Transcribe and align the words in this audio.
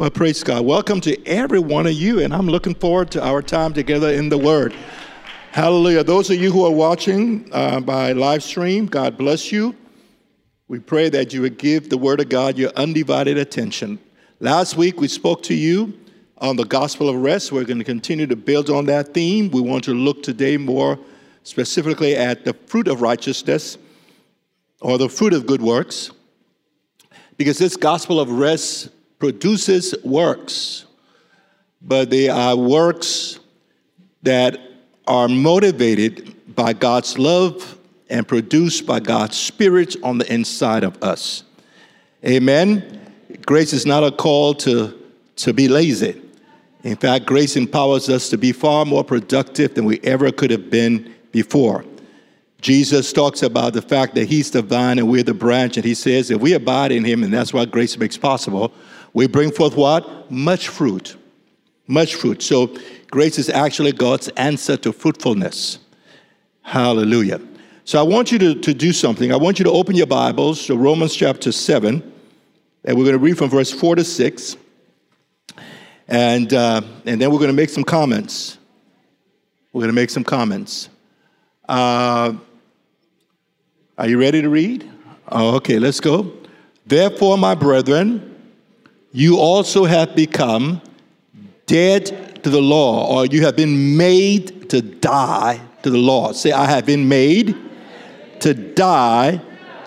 Well, 0.00 0.10
praise 0.10 0.42
God. 0.42 0.64
Welcome 0.64 1.02
to 1.02 1.26
every 1.26 1.58
one 1.58 1.86
of 1.86 1.92
you, 1.92 2.20
and 2.20 2.32
I'm 2.32 2.46
looking 2.46 2.74
forward 2.74 3.10
to 3.10 3.22
our 3.22 3.42
time 3.42 3.74
together 3.74 4.10
in 4.10 4.30
the 4.30 4.38
Word. 4.38 4.74
Hallelujah. 5.52 6.02
Those 6.02 6.30
of 6.30 6.40
you 6.40 6.50
who 6.50 6.64
are 6.64 6.72
watching 6.72 7.46
uh, 7.52 7.80
by 7.80 8.12
live 8.12 8.42
stream, 8.42 8.86
God 8.86 9.18
bless 9.18 9.52
you. 9.52 9.76
We 10.68 10.78
pray 10.78 11.10
that 11.10 11.34
you 11.34 11.42
would 11.42 11.58
give 11.58 11.90
the 11.90 11.98
Word 11.98 12.18
of 12.18 12.30
God 12.30 12.56
your 12.56 12.70
undivided 12.76 13.36
attention. 13.36 13.98
Last 14.38 14.74
week 14.74 14.98
we 14.98 15.06
spoke 15.06 15.42
to 15.42 15.54
you 15.54 15.92
on 16.38 16.56
the 16.56 16.64
gospel 16.64 17.10
of 17.10 17.16
rest. 17.16 17.52
We're 17.52 17.64
going 17.64 17.76
to 17.76 17.84
continue 17.84 18.26
to 18.26 18.36
build 18.36 18.70
on 18.70 18.86
that 18.86 19.12
theme. 19.12 19.50
We 19.50 19.60
want 19.60 19.84
to 19.84 19.92
look 19.92 20.22
today 20.22 20.56
more 20.56 20.98
specifically 21.42 22.16
at 22.16 22.46
the 22.46 22.54
fruit 22.54 22.88
of 22.88 23.02
righteousness 23.02 23.76
or 24.80 24.96
the 24.96 25.10
fruit 25.10 25.34
of 25.34 25.44
good 25.44 25.60
works, 25.60 26.10
because 27.36 27.58
this 27.58 27.76
gospel 27.76 28.18
of 28.18 28.30
rest 28.30 28.88
produces 29.20 29.94
works, 30.02 30.86
but 31.80 32.10
they 32.10 32.28
are 32.28 32.56
works 32.56 33.38
that 34.22 34.58
are 35.06 35.28
motivated 35.28 36.34
by 36.56 36.72
God's 36.72 37.18
love 37.18 37.78
and 38.08 38.26
produced 38.26 38.86
by 38.86 38.98
God's 38.98 39.36
Spirit 39.36 39.94
on 40.02 40.18
the 40.18 40.32
inside 40.32 40.82
of 40.82 41.00
us. 41.02 41.44
Amen. 42.24 43.00
Grace 43.46 43.72
is 43.72 43.86
not 43.86 44.02
a 44.02 44.10
call 44.10 44.54
to, 44.54 44.98
to 45.36 45.52
be 45.52 45.68
lazy. 45.68 46.20
In 46.82 46.96
fact, 46.96 47.26
grace 47.26 47.56
empowers 47.56 48.08
us 48.08 48.30
to 48.30 48.38
be 48.38 48.52
far 48.52 48.84
more 48.84 49.04
productive 49.04 49.74
than 49.74 49.84
we 49.84 50.00
ever 50.00 50.32
could 50.32 50.50
have 50.50 50.70
been 50.70 51.14
before. 51.30 51.84
Jesus 52.60 53.12
talks 53.12 53.42
about 53.42 53.72
the 53.72 53.82
fact 53.82 54.14
that 54.14 54.28
He's 54.28 54.50
the 54.50 54.62
vine 54.62 54.98
and 54.98 55.08
we're 55.08 55.22
the 55.22 55.34
branch, 55.34 55.76
and 55.76 55.84
He 55.84 55.94
says 55.94 56.30
if 56.30 56.40
we 56.40 56.52
abide 56.54 56.92
in 56.92 57.04
Him, 57.04 57.22
and 57.22 57.32
that's 57.32 57.52
what 57.52 57.70
grace 57.70 57.96
makes 57.96 58.16
possible, 58.18 58.72
we 59.12 59.26
bring 59.26 59.50
forth 59.50 59.76
what? 59.76 60.30
Much 60.30 60.68
fruit. 60.68 61.16
Much 61.86 62.14
fruit. 62.14 62.42
So, 62.42 62.76
grace 63.10 63.38
is 63.38 63.48
actually 63.48 63.92
God's 63.92 64.28
answer 64.30 64.76
to 64.78 64.92
fruitfulness. 64.92 65.78
Hallelujah. 66.62 67.40
So 67.84 67.98
I 67.98 68.02
want 68.02 68.30
you 68.30 68.38
to, 68.38 68.54
to 68.54 68.72
do 68.72 68.92
something. 68.92 69.32
I 69.32 69.36
want 69.36 69.58
you 69.58 69.64
to 69.64 69.72
open 69.72 69.96
your 69.96 70.06
Bibles 70.06 70.66
to 70.66 70.76
Romans 70.76 71.12
chapter 71.16 71.50
7, 71.50 72.00
and 72.84 72.96
we're 72.96 73.02
going 73.02 73.14
to 73.14 73.18
read 73.18 73.36
from 73.36 73.50
verse 73.50 73.72
4 73.72 73.96
to 73.96 74.04
6. 74.04 74.56
And, 76.06 76.52
uh, 76.52 76.82
and 77.06 77.20
then 77.20 77.32
we're 77.32 77.38
going 77.38 77.50
to 77.50 77.52
make 77.52 77.70
some 77.70 77.82
comments. 77.82 78.58
We're 79.72 79.80
going 79.80 79.88
to 79.88 80.00
make 80.00 80.10
some 80.10 80.22
comments. 80.22 80.88
Uh, 81.68 82.34
are 83.98 84.08
you 84.08 84.20
ready 84.20 84.42
to 84.42 84.48
read? 84.48 84.88
Okay, 85.32 85.80
let's 85.80 85.98
go. 85.98 86.32
Therefore, 86.86 87.38
my 87.38 87.56
brethren, 87.56 88.29
you 89.12 89.38
also 89.38 89.84
have 89.84 90.14
become 90.14 90.80
dead 91.66 92.42
to 92.42 92.50
the 92.50 92.60
law, 92.60 93.06
or 93.12 93.26
you 93.26 93.44
have 93.44 93.56
been 93.56 93.96
made 93.96 94.70
to 94.70 94.80
die 94.80 95.60
to 95.82 95.90
the 95.90 95.98
law. 95.98 96.32
Say, 96.32 96.52
I 96.52 96.66
have 96.66 96.86
been 96.86 97.08
made 97.08 97.56
to 98.40 98.54
die 98.54 99.40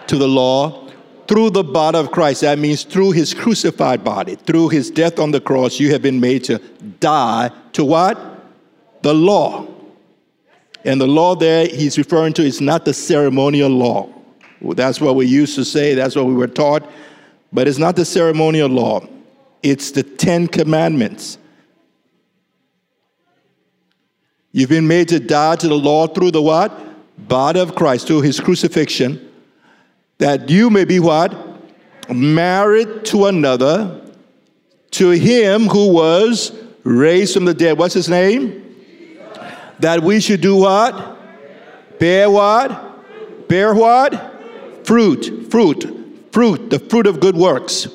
to 0.08 0.18
the 0.18 0.28
law 0.28 0.90
through 1.28 1.50
the 1.52 1.64
body 1.64 1.98
of 1.98 2.12
Christ. 2.12 2.42
That 2.42 2.60
means 2.60 2.84
through 2.84 3.12
his 3.12 3.34
crucified 3.34 4.04
body, 4.04 4.36
through 4.36 4.70
his 4.70 4.92
death 4.92 5.20
on 5.20 5.32
the 5.32 5.42
cross, 5.42 5.80
you 5.80 5.92
have 5.92 6.02
been 6.02 6.20
made 6.20 6.44
to 6.46 6.60
die 7.00 7.50
to 7.74 7.86
what? 7.86 8.20
The 9.02 9.14
law. 9.14 9.68
And 10.86 11.00
the 11.00 11.08
law 11.08 11.36
there 11.36 11.66
he's 11.66 11.98
referring 11.98 12.34
to 12.34 12.44
is 12.44 12.60
not 12.60 12.86
the 12.86 12.94
ceremonial 12.94 13.70
law. 13.70 14.10
That's 14.62 15.02
what 15.02 15.16
we 15.16 15.26
used 15.26 15.56
to 15.56 15.66
say, 15.66 15.94
that's 15.94 16.16
what 16.16 16.26
we 16.26 16.34
were 16.34 16.48
taught. 16.48 16.90
But 17.52 17.68
it's 17.68 17.78
not 17.78 17.96
the 17.96 18.06
ceremonial 18.06 18.70
law, 18.70 19.08
it's 19.64 19.92
the 19.92 20.04
Ten 20.04 20.48
Commandments. 20.48 21.38
You've 24.52 24.70
been 24.70 24.88
made 24.88 25.08
to 25.08 25.20
die 25.20 25.56
to 25.56 25.68
the 25.68 25.78
law 25.78 26.06
through 26.08 26.32
the 26.32 26.42
what? 26.42 26.84
body 27.18 27.60
of 27.60 27.76
Christ, 27.76 28.08
through 28.08 28.22
his 28.22 28.40
crucifixion, 28.40 29.32
that 30.18 30.50
you 30.50 30.70
may 30.70 30.86
be 30.86 31.00
what? 31.00 31.34
Married 32.10 33.06
to 33.06 33.26
another, 33.26 34.02
to 34.92 35.10
him 35.10 35.68
who 35.68 35.94
was 35.94 36.52
raised 36.84 37.34
from 37.34 37.46
the 37.46 37.54
dead. 37.54 37.78
What's 37.78 37.94
his 37.94 38.10
name? 38.10 38.60
That 39.80 40.02
we 40.02 40.20
should 40.20 40.42
do 40.42 40.56
what? 40.56 41.18
Bear 42.00 42.30
what? 42.30 43.48
Bear 43.48 43.74
what? 43.74 44.86
Fruit, 44.86 45.48
fruit, 45.50 46.30
fruit, 46.32 46.70
the 46.70 46.80
fruit 46.80 47.08
of 47.08 47.20
good 47.20 47.36
works. 47.36 47.88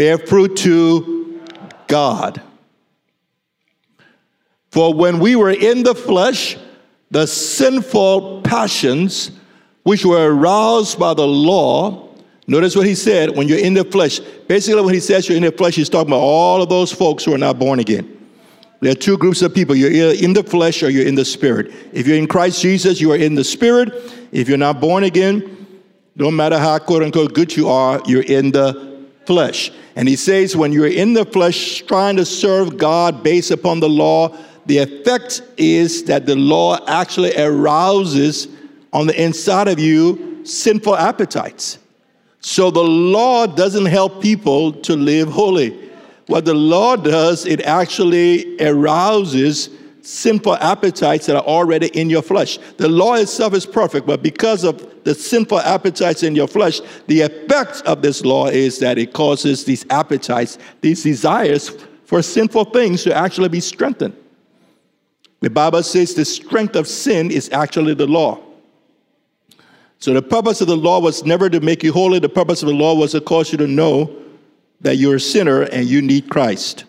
Bear 0.00 0.16
fruit 0.16 0.56
to 0.56 1.42
God. 1.86 2.40
For 4.70 4.94
when 4.94 5.18
we 5.18 5.36
were 5.36 5.50
in 5.50 5.82
the 5.82 5.94
flesh, 5.94 6.56
the 7.10 7.26
sinful 7.26 8.40
passions 8.40 9.30
which 9.82 10.06
were 10.06 10.34
aroused 10.34 10.98
by 10.98 11.12
the 11.12 11.26
law. 11.26 12.14
Notice 12.46 12.74
what 12.74 12.86
he 12.86 12.94
said 12.94 13.36
when 13.36 13.46
you're 13.46 13.58
in 13.58 13.74
the 13.74 13.84
flesh. 13.84 14.20
Basically, 14.48 14.80
when 14.80 14.94
he 14.94 15.00
says 15.00 15.28
you're 15.28 15.36
in 15.36 15.42
the 15.42 15.52
flesh, 15.52 15.74
he's 15.74 15.90
talking 15.90 16.08
about 16.08 16.22
all 16.22 16.62
of 16.62 16.70
those 16.70 16.90
folks 16.90 17.22
who 17.22 17.34
are 17.34 17.38
not 17.38 17.58
born 17.58 17.78
again. 17.78 18.26
There 18.80 18.92
are 18.92 18.94
two 18.94 19.18
groups 19.18 19.42
of 19.42 19.52
people. 19.52 19.76
You're 19.76 19.92
either 19.92 20.24
in 20.24 20.32
the 20.32 20.42
flesh 20.42 20.82
or 20.82 20.88
you're 20.88 21.06
in 21.06 21.14
the 21.14 21.26
spirit. 21.26 21.74
If 21.92 22.06
you're 22.06 22.16
in 22.16 22.26
Christ 22.26 22.62
Jesus, 22.62 23.02
you 23.02 23.12
are 23.12 23.18
in 23.18 23.34
the 23.34 23.44
spirit. 23.44 23.92
If 24.32 24.48
you're 24.48 24.56
not 24.56 24.80
born 24.80 25.04
again, 25.04 25.66
no 26.16 26.30
matter 26.30 26.56
how 26.56 26.78
quote 26.78 27.02
unquote 27.02 27.34
good 27.34 27.54
you 27.54 27.68
are, 27.68 28.00
you're 28.06 28.22
in 28.22 28.50
the 28.50 28.89
flesh. 29.26 29.70
And 29.96 30.08
he 30.08 30.16
says, 30.16 30.56
when 30.56 30.72
you're 30.72 30.86
in 30.86 31.12
the 31.12 31.24
flesh 31.24 31.82
trying 31.82 32.16
to 32.16 32.24
serve 32.24 32.78
God 32.78 33.22
based 33.22 33.50
upon 33.50 33.80
the 33.80 33.88
law, 33.88 34.36
the 34.66 34.78
effect 34.78 35.42
is 35.56 36.04
that 36.04 36.26
the 36.26 36.36
law 36.36 36.84
actually 36.86 37.36
arouses 37.36 38.48
on 38.92 39.06
the 39.06 39.22
inside 39.22 39.68
of 39.68 39.78
you 39.78 40.44
sinful 40.44 40.96
appetites. 40.96 41.78
So 42.40 42.70
the 42.70 42.82
law 42.82 43.46
doesn't 43.46 43.86
help 43.86 44.22
people 44.22 44.72
to 44.72 44.96
live 44.96 45.28
holy. 45.28 45.90
What 46.26 46.44
the 46.44 46.54
law 46.54 46.96
does, 46.96 47.44
it 47.44 47.62
actually 47.62 48.60
arouses 48.60 49.68
sinful 50.02 50.56
appetites 50.56 51.26
that 51.26 51.36
are 51.36 51.42
already 51.42 51.88
in 51.88 52.10
your 52.10 52.22
flesh. 52.22 52.58
The 52.76 52.88
law 52.88 53.14
itself 53.14 53.54
is 53.54 53.66
perfect, 53.66 54.06
but 54.06 54.22
because 54.22 54.64
of 54.64 55.04
the 55.04 55.14
sinful 55.14 55.60
appetites 55.60 56.22
in 56.22 56.34
your 56.34 56.48
flesh, 56.48 56.80
the 57.06 57.22
effect 57.22 57.82
of 57.86 58.02
this 58.02 58.24
law 58.24 58.46
is 58.46 58.78
that 58.78 58.98
it 58.98 59.12
causes 59.12 59.64
these 59.64 59.84
appetites, 59.90 60.58
these 60.80 61.02
desires 61.02 61.70
for 62.04 62.22
sinful 62.22 62.66
things 62.66 63.04
to 63.04 63.14
actually 63.14 63.48
be 63.48 63.60
strengthened. 63.60 64.16
The 65.40 65.50
Bible 65.50 65.82
says 65.82 66.14
the 66.14 66.24
strength 66.24 66.76
of 66.76 66.86
sin 66.86 67.30
is 67.30 67.50
actually 67.50 67.94
the 67.94 68.06
law. 68.06 68.40
So 69.98 70.14
the 70.14 70.22
purpose 70.22 70.60
of 70.60 70.66
the 70.66 70.76
law 70.76 70.98
was 70.98 71.24
never 71.24 71.50
to 71.50 71.60
make 71.60 71.82
you 71.82 71.92
holy. 71.92 72.18
The 72.18 72.28
purpose 72.28 72.62
of 72.62 72.68
the 72.68 72.74
law 72.74 72.94
was 72.94 73.12
to 73.12 73.20
cause 73.20 73.52
you 73.52 73.58
to 73.58 73.66
know 73.66 74.14
that 74.80 74.96
you're 74.96 75.16
a 75.16 75.20
sinner 75.20 75.62
and 75.62 75.86
you 75.86 76.00
need 76.00 76.30
Christ. 76.30 76.84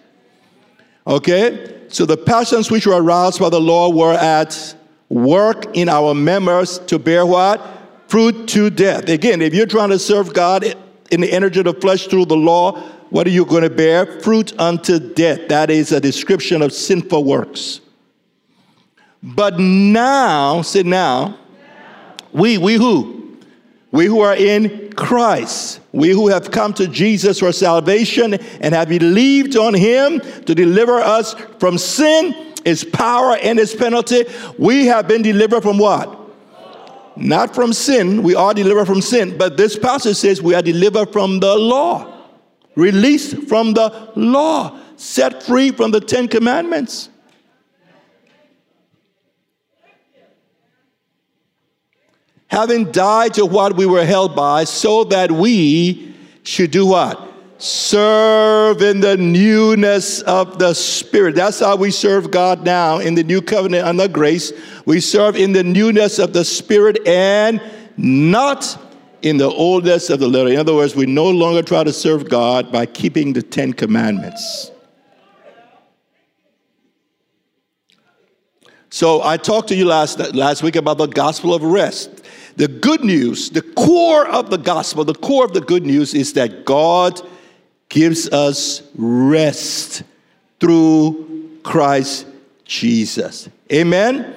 Okay? 1.06 1.81
So 1.92 2.06
the 2.06 2.16
passions 2.16 2.72
which 2.72 2.88
were 2.88 3.02
aroused 3.02 3.40
by 3.40 3.50
the 3.50 3.60
law 3.60 3.90
were 3.90 4.14
at 4.14 4.76
work 5.10 5.76
in 5.76 5.90
our 5.90 6.14
members 6.16 6.80
to 6.88 6.98
bear 6.98 7.26
what? 7.26 7.62
Fruit 8.08 8.48
to 8.50 8.70
death. 8.70 9.10
Again, 9.10 9.42
if 9.42 9.54
you're 9.54 9.66
trying 9.66 9.90
to 9.90 10.00
serve 10.00 10.34
God 10.34 10.64
in 11.12 11.20
the 11.20 11.32
energy 11.32 11.60
of 11.60 11.66
the 11.66 11.74
flesh 11.74 12.08
through 12.08 12.26
the 12.26 12.36
law, 12.36 12.80
what 13.10 13.28
are 13.28 13.32
you 13.32 13.44
going 13.44 13.64
to 13.64 13.70
bear? 13.70 14.22
Fruit 14.22 14.58
unto 14.58 15.00
death. 15.00 15.50
That 15.50 15.70
is 15.70 15.92
a 15.92 16.00
description 16.00 16.62
of 16.62 16.72
sinful 16.72 17.26
works. 17.26 17.82
But 19.22 19.60
now, 19.60 20.62
say 20.62 20.84
now, 20.84 21.38
we, 22.32 22.58
we 22.58 22.76
who? 22.76 23.38
We 23.92 24.06
who 24.06 24.22
are 24.22 24.36
in 24.36 24.91
Christ, 25.02 25.80
we 25.94 26.10
who 26.10 26.28
have 26.28 26.52
come 26.52 26.76
to 26.76 26.88
Jesus 26.88 27.40
for 27.40 27.52
salvation 27.52 28.36
and 28.36 28.76
have 28.76 28.88
believed 28.88 29.58
on 29.58 29.74
him 29.74 30.20
to 30.46 30.54
deliver 30.54 31.00
us 31.00 31.34
from 31.58 31.80
sin, 31.80 32.54
his 32.64 32.84
power, 32.84 33.36
and 33.42 33.58
his 33.58 33.74
penalty, 33.74 34.26
we 34.60 34.86
have 34.86 35.08
been 35.08 35.24
delivered 35.24 35.64
from 35.64 35.80
what? 35.80 36.20
Not 37.18 37.56
from 37.56 37.74
sin, 37.74 38.22
we 38.22 38.36
are 38.36 38.54
delivered 38.54 38.86
from 38.86 39.02
sin, 39.02 39.40
but 39.40 39.58
this 39.58 39.76
passage 39.76 40.18
says 40.18 40.40
we 40.40 40.54
are 40.54 40.62
delivered 40.62 41.12
from 41.12 41.40
the 41.40 41.56
law, 41.56 42.28
released 42.76 43.50
from 43.50 43.74
the 43.74 44.12
law, 44.16 44.80
set 44.98 45.42
free 45.42 45.72
from 45.72 45.90
the 45.90 46.00
Ten 46.00 46.28
Commandments. 46.28 47.10
Having 52.52 52.92
died 52.92 53.34
to 53.34 53.46
what 53.46 53.78
we 53.78 53.86
were 53.86 54.04
held 54.04 54.36
by, 54.36 54.66
so 54.66 55.06
that 55.06 55.32
we 55.32 56.14
should 56.44 56.70
do 56.70 56.86
what? 56.86 57.32
Serve 57.58 58.82
in 58.82 59.00
the 59.00 59.16
newness 59.16 60.22
of 60.24 60.60
the 60.60 60.74
Spirit. 60.74 61.34
That's 61.34 61.62
how 61.62 61.78
we 61.78 61.92
serve 61.92 62.30
God 62.30 62.66
now 62.66 62.98
in 62.98 63.16
the 63.16 63.24
new 63.24 63.42
covenant 63.42 63.88
under 63.88 64.10
grace. 64.10 64.52
We 64.86 65.00
serve 65.00 65.38
in 65.38 65.54
the 65.54 65.64
newness 65.64 66.20
of 66.20 66.34
the 66.34 66.44
Spirit 66.44 67.08
and 67.08 67.62
not 67.96 68.78
in 69.22 69.38
the 69.38 69.50
oldness 69.50 70.10
of 70.10 70.20
the 70.20 70.28
letter. 70.28 70.50
In 70.50 70.58
other 70.58 70.76
words, 70.76 70.94
we 70.94 71.06
no 71.06 71.30
longer 71.30 71.62
try 71.62 71.86
to 71.86 71.94
serve 71.94 72.28
God 72.28 72.70
by 72.70 72.86
keeping 72.86 73.32
the 73.32 73.42
Ten 73.42 73.72
Commandments. 73.72 74.72
So 78.90 79.24
I 79.24 79.38
talked 79.38 79.70
to 79.70 79.76
you 79.76 79.86
last, 79.86 80.20
last 80.36 80.64
week 80.64 80.76
about 80.76 80.98
the 80.98 81.06
gospel 81.06 81.54
of 81.54 81.64
rest. 81.64 82.10
The 82.56 82.68
good 82.68 83.04
news, 83.04 83.50
the 83.50 83.62
core 83.62 84.28
of 84.28 84.50
the 84.50 84.58
gospel, 84.58 85.06
the 85.06 85.14
core 85.14 85.46
of 85.46 85.54
the 85.54 85.62
good 85.62 85.86
news 85.86 86.14
is 86.14 86.34
that 86.34 86.66
God 86.66 87.22
gives 87.90 88.30
us 88.30 88.84
rest 88.96 90.04
through 90.60 91.60
Christ 91.64 92.28
Jesus. 92.66 93.50
Amen? 93.72 94.34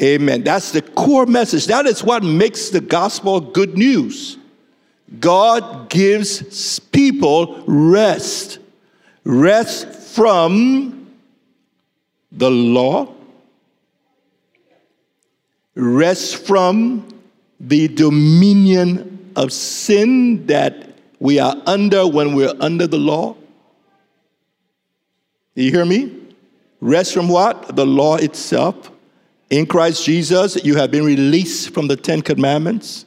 Amen. 0.00 0.44
That's 0.44 0.72
the 0.72 0.82
core 0.82 1.26
message. 1.26 1.66
That 1.66 1.86
is 1.86 2.04
what 2.04 2.22
makes 2.22 2.68
the 2.70 2.80
gospel 2.80 3.40
good 3.40 3.76
news. 3.76 4.38
God 5.18 5.88
gives 5.88 6.78
people 6.78 7.62
rest. 7.66 8.58
Rest 9.24 9.88
from 9.88 11.10
the 12.30 12.50
law, 12.50 13.12
rest 15.74 16.46
from 16.46 17.17
the 17.60 17.88
dominion 17.88 19.32
of 19.36 19.52
sin 19.52 20.46
that 20.46 20.94
we 21.18 21.38
are 21.38 21.56
under 21.66 22.06
when 22.06 22.34
we're 22.34 22.54
under 22.60 22.86
the 22.86 22.98
law. 22.98 23.36
You 25.54 25.70
hear 25.70 25.84
me? 25.84 26.14
Rest 26.80 27.12
from 27.12 27.28
what? 27.28 27.74
The 27.74 27.84
law 27.84 28.16
itself. 28.16 28.90
In 29.50 29.66
Christ 29.66 30.04
Jesus, 30.04 30.62
you 30.64 30.76
have 30.76 30.90
been 30.90 31.04
released 31.04 31.74
from 31.74 31.88
the 31.88 31.96
Ten 31.96 32.22
Commandments. 32.22 33.06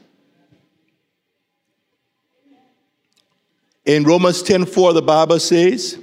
In 3.86 4.03
Romans 4.03 4.44
10:4, 4.44 4.94
the 4.94 5.01
Bible 5.01 5.39
says 5.39 5.98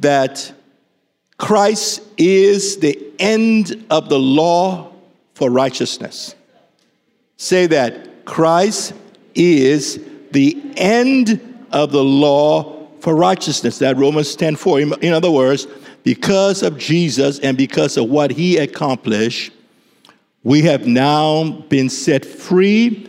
that 0.00 0.52
Christ 1.38 2.02
is 2.16 2.78
the 2.78 2.98
end 3.18 3.84
of 3.90 4.08
the 4.08 4.18
law 4.18 4.92
for 5.34 5.50
righteousness. 5.50 6.34
Say 7.36 7.66
that 7.66 8.24
Christ 8.24 8.94
is 9.34 10.00
the 10.32 10.60
end 10.76 11.40
of 11.72 11.92
the 11.92 12.04
law 12.04 12.88
for 13.00 13.14
righteousness. 13.14 13.78
That 13.78 13.96
Romans 13.96 14.34
10:4. 14.36 14.80
In 15.02 15.12
other 15.12 15.30
words, 15.30 15.66
because 16.04 16.62
of 16.62 16.78
Jesus 16.78 17.38
and 17.40 17.56
because 17.56 17.96
of 17.96 18.08
what 18.08 18.30
he 18.30 18.56
accomplished, 18.56 19.52
we 20.42 20.62
have 20.62 20.86
now 20.86 21.64
been 21.68 21.88
set 21.88 22.24
free 22.24 23.08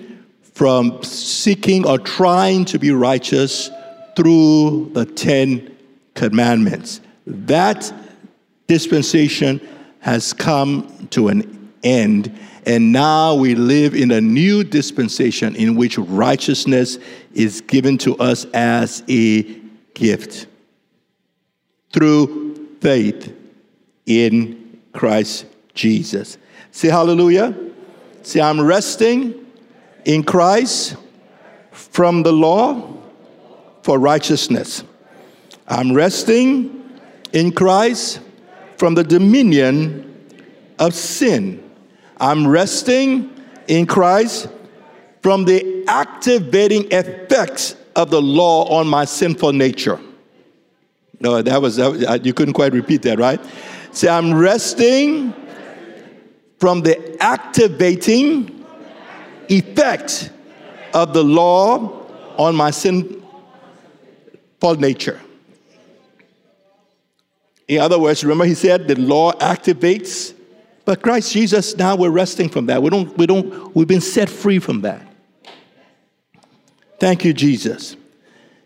from 0.54 1.04
seeking 1.04 1.86
or 1.86 1.98
trying 1.98 2.64
to 2.66 2.80
be 2.80 2.92
righteous 2.92 3.70
through 4.16 4.90
the 4.94 5.06
Ten 5.06 5.70
Commandments. 6.14 7.02
That 7.28 7.92
dispensation 8.68 9.60
has 10.00 10.32
come 10.32 11.08
to 11.10 11.28
an 11.28 11.65
end, 11.86 12.38
and 12.66 12.92
now 12.92 13.36
we 13.36 13.56
live 13.56 13.94
in 13.94 14.12
a 14.12 14.20
new 14.20 14.64
dispensation 14.64 15.56
in 15.56 15.76
which 15.76 15.98
righteousness 15.98 16.98
is 17.34 17.62
given 17.62 17.98
to 18.00 18.18
us 18.18 18.46
as 18.54 19.04
a 19.08 19.44
gift 19.94 20.48
through 21.94 22.68
faith 22.82 23.34
in 24.06 24.82
Christ 24.94 25.46
Jesus. 25.74 26.38
Say 26.72 26.90
hallelujah. 26.90 27.56
Say, 28.24 28.42
I'm 28.42 28.60
resting 28.60 29.46
in 30.04 30.24
Christ 30.24 30.96
from 31.72 32.24
the 32.24 32.34
law 32.34 32.92
for 33.84 34.00
righteousness. 34.00 34.84
I'm 35.68 35.94
resting 35.94 36.90
in 37.34 37.52
Christ 37.52 38.20
from 38.78 38.96
the 38.96 39.04
dominion 39.04 40.28
of 40.80 40.94
sin. 40.94 41.65
I'm 42.18 42.48
resting 42.48 43.34
in 43.68 43.86
Christ 43.86 44.48
from 45.22 45.46
the 45.46 45.84
activating 45.88 46.92
effects 46.92 47.76
of 47.96 48.10
the 48.10 48.22
law 48.22 48.68
on 48.70 48.88
my 48.88 49.06
sinful 49.06 49.54
nature. 49.54 50.00
No, 51.20 51.42
that 51.42 51.62
was, 51.62 51.78
that, 51.78 52.26
you 52.26 52.34
couldn't 52.34 52.54
quite 52.54 52.74
repeat 52.74 53.02
that, 53.04 53.20
right? 53.20 53.40
Say, 53.92 54.08
I'm 54.08 54.34
resting 54.34 55.34
from 56.60 56.82
the 56.82 57.18
activating 57.22 58.66
effect 59.50 60.32
of 60.94 61.14
the 61.14 61.24
law 61.24 62.06
on 62.38 62.56
my 62.56 62.72
sinful 62.72 63.26
nature. 64.78 65.20
In 67.68 67.80
other 67.80 67.98
words, 67.98 68.24
remember 68.24 68.46
he 68.46 68.54
said 68.54 68.88
the 68.88 69.00
law 69.00 69.32
activates, 69.34 70.35
but 70.86 71.02
Christ 71.02 71.34
Jesus, 71.34 71.76
now 71.76 71.96
we're 71.96 72.12
resting 72.12 72.48
from 72.48 72.68
that. 72.68 72.82
We 72.82 72.90
don't, 72.90 73.18
we 73.18 73.26
don't, 73.26 73.76
we've 73.76 73.88
been 73.88 74.02
set 74.02 74.30
free 74.30 74.60
from 74.60 74.82
that. 74.82 75.02
Thank 77.00 77.26
you, 77.26 77.34
Jesus. 77.34 77.98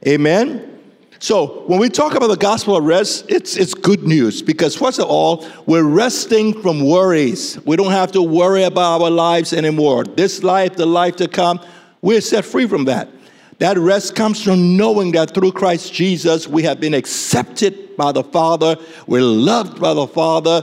Amen. 0.07 0.79
So 1.21 1.63
when 1.67 1.79
we 1.79 1.89
talk 1.89 2.15
about 2.15 2.27
the 2.27 2.37
gospel 2.37 2.77
of 2.77 2.85
rest, 2.85 3.25
it's, 3.27 3.57
it's 3.57 3.73
good 3.73 4.03
news 4.03 4.41
because 4.41 4.75
first 4.75 4.99
of 4.99 5.07
all, 5.09 5.45
we're 5.65 5.83
resting 5.83 6.61
from 6.61 6.85
worries. 6.85 7.59
We 7.65 7.75
don't 7.75 7.91
have 7.91 8.13
to 8.13 8.21
worry 8.21 8.63
about 8.63 9.01
our 9.01 9.09
lives 9.09 9.51
anymore. 9.51 10.05
This 10.05 10.43
life, 10.43 10.75
the 10.75 10.85
life 10.85 11.17
to 11.17 11.27
come, 11.27 11.59
we're 12.01 12.21
set 12.21 12.45
free 12.45 12.67
from 12.67 12.85
that. 12.85 13.09
That 13.57 13.77
rest 13.77 14.15
comes 14.15 14.41
from 14.41 14.77
knowing 14.77 15.11
that 15.11 15.33
through 15.33 15.51
Christ 15.51 15.93
Jesus, 15.93 16.47
we 16.47 16.63
have 16.63 16.79
been 16.79 16.93
accepted 16.93 17.97
by 17.97 18.13
the 18.13 18.23
Father, 18.23 18.77
we're 19.05 19.21
loved 19.21 19.81
by 19.81 19.93
the 19.93 20.07
Father, 20.07 20.61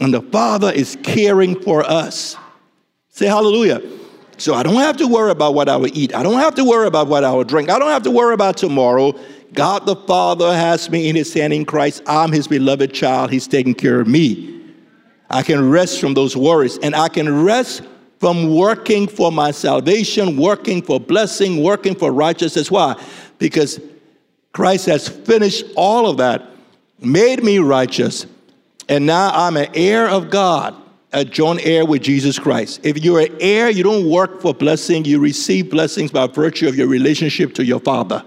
and 0.00 0.12
the 0.12 0.22
Father 0.22 0.70
is 0.70 0.96
caring 1.02 1.60
for 1.60 1.82
us. 1.84 2.36
Say 3.10 3.26
hallelujah. 3.26 3.82
So 4.36 4.54
I 4.54 4.62
don't 4.64 4.74
have 4.74 4.96
to 4.96 5.06
worry 5.06 5.30
about 5.30 5.54
what 5.54 5.68
I 5.68 5.76
will 5.76 5.96
eat. 5.96 6.14
I 6.14 6.22
don't 6.22 6.40
have 6.40 6.56
to 6.56 6.64
worry 6.64 6.88
about 6.88 7.06
what 7.06 7.22
I 7.22 7.32
will 7.32 7.44
drink. 7.44 7.70
I 7.70 7.78
don't 7.78 7.90
have 7.90 8.02
to 8.02 8.10
worry 8.10 8.34
about 8.34 8.56
tomorrow 8.56 9.14
God 9.54 9.86
the 9.86 9.94
Father 9.94 10.52
has 10.52 10.90
me 10.90 11.08
in 11.08 11.16
his 11.16 11.32
hand 11.32 11.52
in 11.52 11.64
Christ. 11.64 12.02
I'm 12.06 12.32
his 12.32 12.48
beloved 12.48 12.92
child. 12.92 13.30
He's 13.30 13.46
taking 13.46 13.74
care 13.74 14.00
of 14.00 14.08
me. 14.08 14.62
I 15.30 15.42
can 15.42 15.70
rest 15.70 16.00
from 16.00 16.14
those 16.14 16.36
worries 16.36 16.76
and 16.78 16.94
I 16.94 17.08
can 17.08 17.44
rest 17.44 17.82
from 18.18 18.54
working 18.54 19.06
for 19.06 19.30
my 19.30 19.52
salvation, 19.52 20.36
working 20.36 20.82
for 20.82 20.98
blessing, 20.98 21.62
working 21.62 21.94
for 21.94 22.12
righteousness. 22.12 22.70
Why? 22.70 23.00
Because 23.38 23.80
Christ 24.52 24.86
has 24.86 25.08
finished 25.08 25.64
all 25.76 26.08
of 26.08 26.16
that, 26.18 26.50
made 27.00 27.42
me 27.42 27.58
righteous, 27.58 28.26
and 28.88 29.06
now 29.06 29.30
I'm 29.32 29.56
an 29.56 29.68
heir 29.74 30.08
of 30.08 30.30
God, 30.30 30.74
a 31.12 31.24
joint 31.24 31.60
heir 31.64 31.84
with 31.86 32.02
Jesus 32.02 32.38
Christ. 32.38 32.80
If 32.82 33.02
you're 33.02 33.20
an 33.20 33.36
heir, 33.40 33.70
you 33.70 33.82
don't 33.82 34.10
work 34.10 34.40
for 34.40 34.54
blessing, 34.54 35.04
you 35.04 35.20
receive 35.20 35.70
blessings 35.70 36.10
by 36.10 36.26
virtue 36.26 36.68
of 36.68 36.76
your 36.76 36.88
relationship 36.88 37.54
to 37.54 37.64
your 37.64 37.80
Father. 37.80 38.24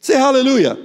Say 0.00 0.16
hallelujah. 0.16 0.78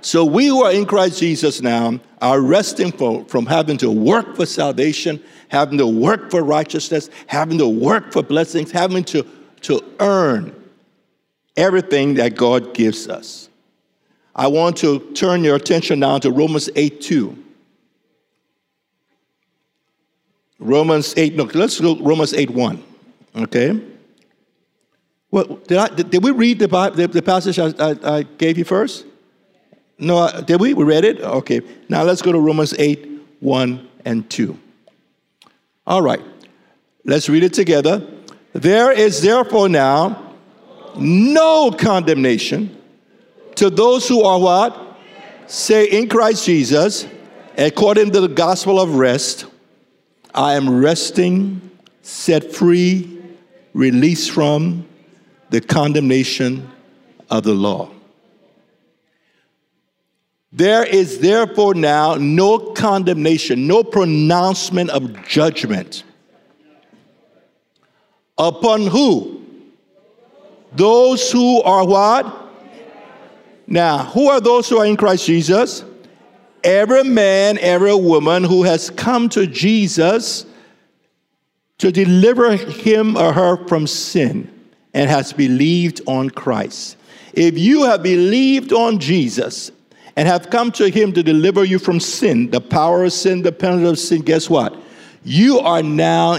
So 0.00 0.22
we 0.22 0.48
who 0.48 0.62
are 0.62 0.72
in 0.72 0.84
Christ 0.84 1.18
Jesus 1.18 1.62
now 1.62 1.98
are 2.20 2.40
resting 2.40 2.92
from, 2.92 3.24
from 3.24 3.46
having 3.46 3.78
to 3.78 3.90
work 3.90 4.36
for 4.36 4.44
salvation, 4.44 5.22
having 5.48 5.78
to 5.78 5.86
work 5.86 6.30
for 6.30 6.42
righteousness, 6.42 7.08
having 7.26 7.56
to 7.56 7.66
work 7.66 8.12
for 8.12 8.22
blessings, 8.22 8.70
having 8.70 9.04
to, 9.04 9.26
to 9.62 9.82
earn 10.00 10.54
everything 11.56 12.14
that 12.14 12.36
God 12.36 12.74
gives 12.74 13.08
us. 13.08 13.48
I 14.36 14.48
want 14.48 14.76
to 14.78 14.98
turn 15.12 15.44
your 15.44 15.56
attention 15.56 16.00
now 16.00 16.18
to 16.18 16.30
Romans 16.30 16.68
8 16.74 17.00
2. 17.00 17.44
Romans 20.58 21.14
8, 21.16 21.34
no, 21.34 21.44
let's 21.54 21.78
go 21.80 21.96
Romans 21.98 22.32
8 22.32 22.50
1. 22.50 22.82
Okay? 23.36 23.80
Well, 25.30 25.44
did, 25.66 25.78
I, 25.78 25.88
did, 25.88 26.10
did 26.10 26.22
we 26.22 26.30
read 26.30 26.58
the, 26.58 26.68
the, 26.94 27.08
the 27.08 27.22
passage 27.22 27.58
I, 27.58 27.72
I, 27.78 28.18
I, 28.18 28.22
gave 28.22 28.56
you 28.56 28.64
first? 28.64 29.04
No, 29.98 30.18
uh, 30.18 30.40
did 30.40 30.60
we? 30.60 30.74
We 30.74 30.84
read 30.84 31.04
it? 31.04 31.20
Okay. 31.20 31.60
Now 31.88 32.02
let's 32.02 32.22
go 32.22 32.32
to 32.32 32.38
Romans 32.38 32.74
8 32.78 33.08
1 33.40 33.88
and 34.04 34.28
2. 34.30 34.58
All 35.86 36.02
right. 36.02 36.22
Let's 37.04 37.28
read 37.28 37.42
it 37.42 37.52
together. 37.52 38.06
There 38.52 38.92
is 38.92 39.20
therefore 39.22 39.68
now 39.68 40.34
no 40.96 41.70
condemnation 41.72 42.80
to 43.56 43.70
those 43.70 44.08
who 44.08 44.22
are 44.22 44.38
what? 44.38 44.98
Say 45.46 45.86
in 45.86 46.08
Christ 46.08 46.46
Jesus, 46.46 47.06
according 47.56 48.12
to 48.12 48.20
the 48.20 48.28
gospel 48.28 48.80
of 48.80 48.96
rest, 48.96 49.46
I 50.34 50.54
am 50.54 50.80
resting, 50.80 51.70
set 52.02 52.52
free, 52.52 53.22
released 53.72 54.30
from, 54.30 54.86
the 55.50 55.60
condemnation 55.60 56.68
of 57.30 57.44
the 57.44 57.54
law. 57.54 57.90
There 60.52 60.84
is 60.84 61.18
therefore 61.18 61.74
now 61.74 62.14
no 62.14 62.58
condemnation, 62.58 63.66
no 63.66 63.84
pronouncement 63.84 64.90
of 64.90 65.26
judgment 65.26 66.04
Upon 68.36 68.86
who? 68.86 69.42
Those 70.72 71.30
who 71.30 71.62
are 71.62 71.86
what? 71.86 72.40
Now, 73.66 74.04
who 74.04 74.28
are 74.28 74.40
those 74.40 74.68
who 74.68 74.78
are 74.78 74.86
in 74.86 74.96
Christ 74.96 75.26
Jesus? 75.26 75.84
Every 76.62 77.04
man, 77.04 77.58
every 77.58 77.94
woman 77.94 78.44
who 78.44 78.62
has 78.62 78.90
come 78.90 79.28
to 79.30 79.46
Jesus 79.46 80.46
to 81.78 81.90
deliver 81.90 82.56
him 82.56 83.16
or 83.16 83.32
her 83.32 83.66
from 83.66 83.86
sin 83.86 84.50
and 84.94 85.10
has 85.10 85.32
believed 85.32 86.00
on 86.06 86.30
Christ. 86.30 86.96
If 87.34 87.58
you 87.58 87.84
have 87.84 88.02
believed 88.02 88.72
on 88.72 88.98
Jesus 88.98 89.72
and 90.16 90.28
have 90.28 90.50
come 90.50 90.70
to 90.72 90.88
him 90.88 91.12
to 91.12 91.22
deliver 91.22 91.64
you 91.64 91.78
from 91.78 91.98
sin, 91.98 92.50
the 92.50 92.60
power 92.60 93.04
of 93.04 93.12
sin, 93.12 93.42
the 93.42 93.52
penalty 93.52 93.86
of 93.86 93.98
sin, 93.98 94.22
guess 94.22 94.48
what? 94.48 94.76
You 95.24 95.58
are 95.58 95.82
now 95.82 96.38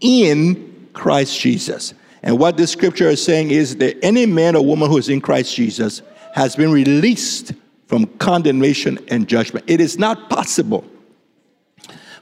in 0.00 0.88
Christ 0.94 1.38
Jesus. 1.38 1.94
And 2.22 2.38
what 2.38 2.56
this 2.56 2.72
scripture 2.72 3.08
is 3.08 3.22
saying 3.22 3.50
is 3.50 3.76
that 3.76 4.02
any 4.02 4.26
man 4.26 4.56
or 4.56 4.64
woman 4.64 4.88
who 4.88 4.98
is 4.98 5.08
in 5.08 5.20
Christ 5.20 5.54
Jesus 5.54 6.02
has 6.34 6.56
been 6.56 6.72
released 6.72 7.52
from 7.86 8.06
condemnation 8.18 8.98
and 9.08 9.28
judgment. 9.28 9.64
It 9.68 9.80
is 9.80 9.98
not 9.98 10.30
possible 10.30 10.84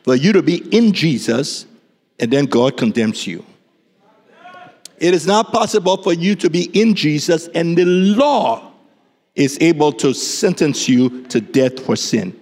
for 0.03 0.15
you 0.15 0.33
to 0.33 0.43
be 0.43 0.57
in 0.75 0.93
Jesus 0.93 1.67
and 2.19 2.31
then 2.31 2.47
God 2.47 2.77
condemns 2.77 3.27
you. 3.27 3.45
It 4.99 5.15
is 5.15 5.27
not 5.27 5.53
possible 5.53 6.03
for 6.03 6.13
you 6.13 6.35
to 6.37 6.51
be 6.51 6.65
in 6.73 6.95
Jesus 6.95 7.49
and 7.49 7.77
the 7.77 7.85
law 7.85 8.73
is 9.35 9.57
able 9.61 9.93
to 9.93 10.13
sentence 10.13 10.89
you 10.89 11.23
to 11.27 11.41
death 11.41 11.79
for 11.79 11.95
sin. 11.95 12.39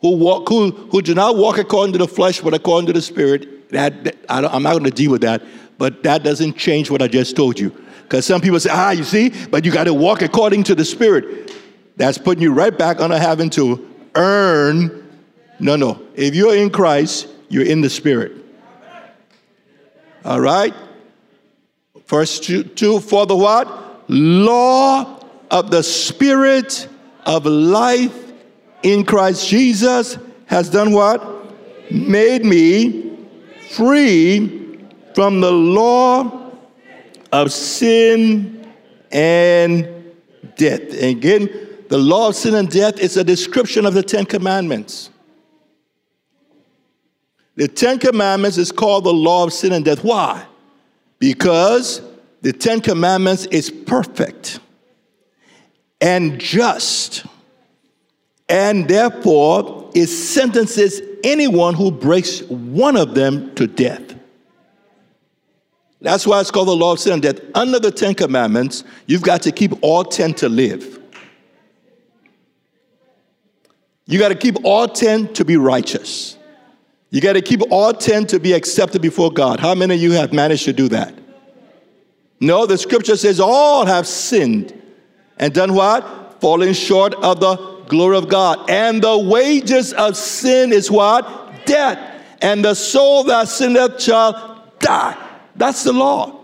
Who, 0.00 0.16
walk, 0.16 0.48
who, 0.48 0.70
who 0.70 1.00
do 1.00 1.14
not 1.14 1.36
walk 1.36 1.56
according 1.56 1.94
to 1.94 1.98
the 1.98 2.06
flesh, 2.06 2.40
but 2.42 2.52
according 2.52 2.86
to 2.88 2.92
the 2.92 3.00
Spirit. 3.00 3.48
That, 3.70 4.04
that 4.04 4.16
I 4.28 4.56
am 4.56 4.62
not 4.62 4.72
going 4.72 4.84
to 4.84 4.90
deal 4.90 5.10
with 5.10 5.22
that, 5.22 5.42
but 5.78 6.02
that 6.02 6.22
doesn't 6.22 6.56
change 6.56 6.90
what 6.90 7.02
I 7.02 7.08
just 7.08 7.34
told 7.36 7.58
you. 7.58 7.70
Because 8.02 8.26
some 8.26 8.40
people 8.40 8.60
say, 8.60 8.70
ah, 8.72 8.90
you 8.90 9.04
see, 9.04 9.32
but 9.46 9.64
you 9.64 9.72
got 9.72 9.84
to 9.84 9.94
walk 9.94 10.22
according 10.22 10.64
to 10.64 10.74
the 10.74 10.84
Spirit. 10.84 11.52
That's 11.96 12.18
putting 12.18 12.42
you 12.42 12.52
right 12.52 12.76
back 12.76 13.00
under 13.00 13.18
having 13.18 13.50
to 13.50 13.88
earn. 14.14 15.10
No, 15.58 15.76
no. 15.76 16.00
If 16.14 16.34
you're 16.34 16.54
in 16.54 16.70
Christ, 16.70 17.28
you're 17.48 17.66
in 17.66 17.80
the 17.80 17.90
Spirit. 17.90 18.32
All 20.24 20.40
right? 20.40 20.74
Verse 22.06 22.38
two, 22.38 22.64
two 22.64 23.00
for 23.00 23.26
the 23.26 23.36
what? 23.36 24.08
Law 24.08 25.20
of 25.50 25.70
the 25.70 25.82
Spirit 25.82 26.88
of 27.24 27.46
life 27.46 28.32
in 28.82 29.04
Christ 29.04 29.48
Jesus 29.48 30.18
has 30.46 30.68
done 30.68 30.92
what? 30.92 31.22
Made 31.90 32.44
me 32.44 33.13
free 33.76 34.78
from 35.14 35.40
the 35.40 35.50
law 35.50 36.50
of 37.32 37.52
sin 37.52 38.72
and 39.10 39.88
death. 40.56 40.80
And 40.80 41.16
again, 41.16 41.48
the 41.88 41.98
law 41.98 42.28
of 42.28 42.36
sin 42.36 42.54
and 42.54 42.70
death 42.70 42.98
is 42.98 43.16
a 43.16 43.24
description 43.24 43.86
of 43.86 43.94
the 43.94 44.02
Ten 44.02 44.24
Commandments. 44.24 45.10
The 47.56 47.68
Ten 47.68 47.98
Commandments 47.98 48.58
is 48.58 48.72
called 48.72 49.04
the 49.04 49.12
law 49.12 49.44
of 49.44 49.52
sin 49.52 49.72
and 49.72 49.84
death. 49.84 50.02
Why? 50.02 50.44
Because 51.18 52.02
the 52.42 52.52
Ten 52.52 52.80
Commandments 52.80 53.46
is 53.46 53.70
perfect 53.70 54.58
and 56.00 56.38
just, 56.38 57.24
and 58.48 58.88
therefore 58.88 59.90
it 59.94 60.08
sentences 60.08 61.00
anyone 61.24 61.74
who 61.74 61.90
breaks 61.90 62.42
one 62.42 62.96
of 62.96 63.14
them 63.14 63.54
to 63.56 63.66
death. 63.66 64.14
That's 66.00 66.26
why 66.26 66.40
it's 66.40 66.50
called 66.50 66.68
the 66.68 66.76
law 66.76 66.92
of 66.92 67.00
sin 67.00 67.14
and 67.14 67.22
death. 67.22 67.40
Under 67.54 67.80
the 67.80 67.90
Ten 67.90 68.14
Commandments, 68.14 68.84
you've 69.06 69.22
got 69.22 69.42
to 69.42 69.52
keep 69.52 69.72
all 69.80 70.04
ten 70.04 70.34
to 70.34 70.48
live. 70.48 71.00
You 74.06 74.18
got 74.18 74.28
to 74.28 74.34
keep 74.34 74.56
all 74.64 74.86
ten 74.86 75.32
to 75.32 75.44
be 75.44 75.56
righteous. 75.56 76.36
You 77.14 77.20
got 77.20 77.34
to 77.34 77.42
keep 77.42 77.60
all 77.70 77.92
10 77.92 78.26
to 78.26 78.40
be 78.40 78.54
accepted 78.54 79.00
before 79.00 79.30
God. 79.30 79.60
How 79.60 79.72
many 79.72 79.94
of 79.94 80.00
you 80.00 80.10
have 80.10 80.32
managed 80.32 80.64
to 80.64 80.72
do 80.72 80.88
that? 80.88 81.14
No, 82.40 82.66
the 82.66 82.76
scripture 82.76 83.16
says 83.16 83.38
all 83.38 83.86
have 83.86 84.04
sinned 84.04 84.74
and 85.36 85.54
done 85.54 85.74
what? 85.74 86.40
Falling 86.40 86.72
short 86.72 87.14
of 87.14 87.38
the 87.38 87.73
glory 87.88 88.16
of 88.16 88.28
God. 88.28 88.68
And 88.70 89.02
the 89.02 89.18
wages 89.18 89.92
of 89.92 90.16
sin 90.16 90.72
is 90.72 90.90
what? 90.90 91.66
Death. 91.66 91.98
And 92.42 92.64
the 92.64 92.74
soul 92.74 93.24
that 93.24 93.48
sinneth 93.48 94.02
shall 94.02 94.64
die. 94.78 95.16
That's 95.56 95.84
the 95.84 95.92
law. 95.92 96.40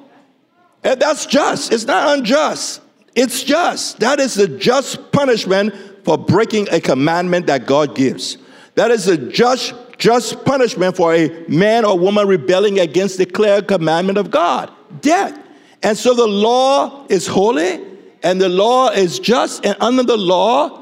And 0.82 1.00
that's 1.00 1.26
just. 1.26 1.72
It's 1.72 1.84
not 1.84 2.18
unjust. 2.18 2.80
It's 3.14 3.42
just. 3.42 4.00
That 4.00 4.20
is 4.20 4.34
the 4.34 4.48
just 4.48 5.12
punishment 5.12 5.74
for 6.04 6.16
breaking 6.16 6.68
a 6.70 6.80
commandment 6.80 7.46
that 7.48 7.66
God 7.66 7.94
gives. 7.94 8.38
That 8.76 8.90
is 8.90 9.08
a 9.08 9.16
just 9.16 9.74
just 9.98 10.46
punishment 10.46 10.96
for 10.96 11.14
a 11.14 11.28
man 11.46 11.84
or 11.84 11.98
woman 11.98 12.26
rebelling 12.26 12.80
against 12.80 13.18
the 13.18 13.26
clear 13.26 13.60
commandment 13.60 14.16
of 14.16 14.30
God 14.30 14.72
death. 15.00 15.38
And 15.82 15.96
so 15.96 16.14
the 16.14 16.26
law 16.26 17.06
is 17.08 17.26
holy 17.26 17.80
and 18.22 18.40
the 18.40 18.48
law 18.48 18.90
is 18.90 19.18
just, 19.18 19.64
and 19.64 19.76
under 19.80 20.02
the 20.02 20.16
law, 20.16 20.79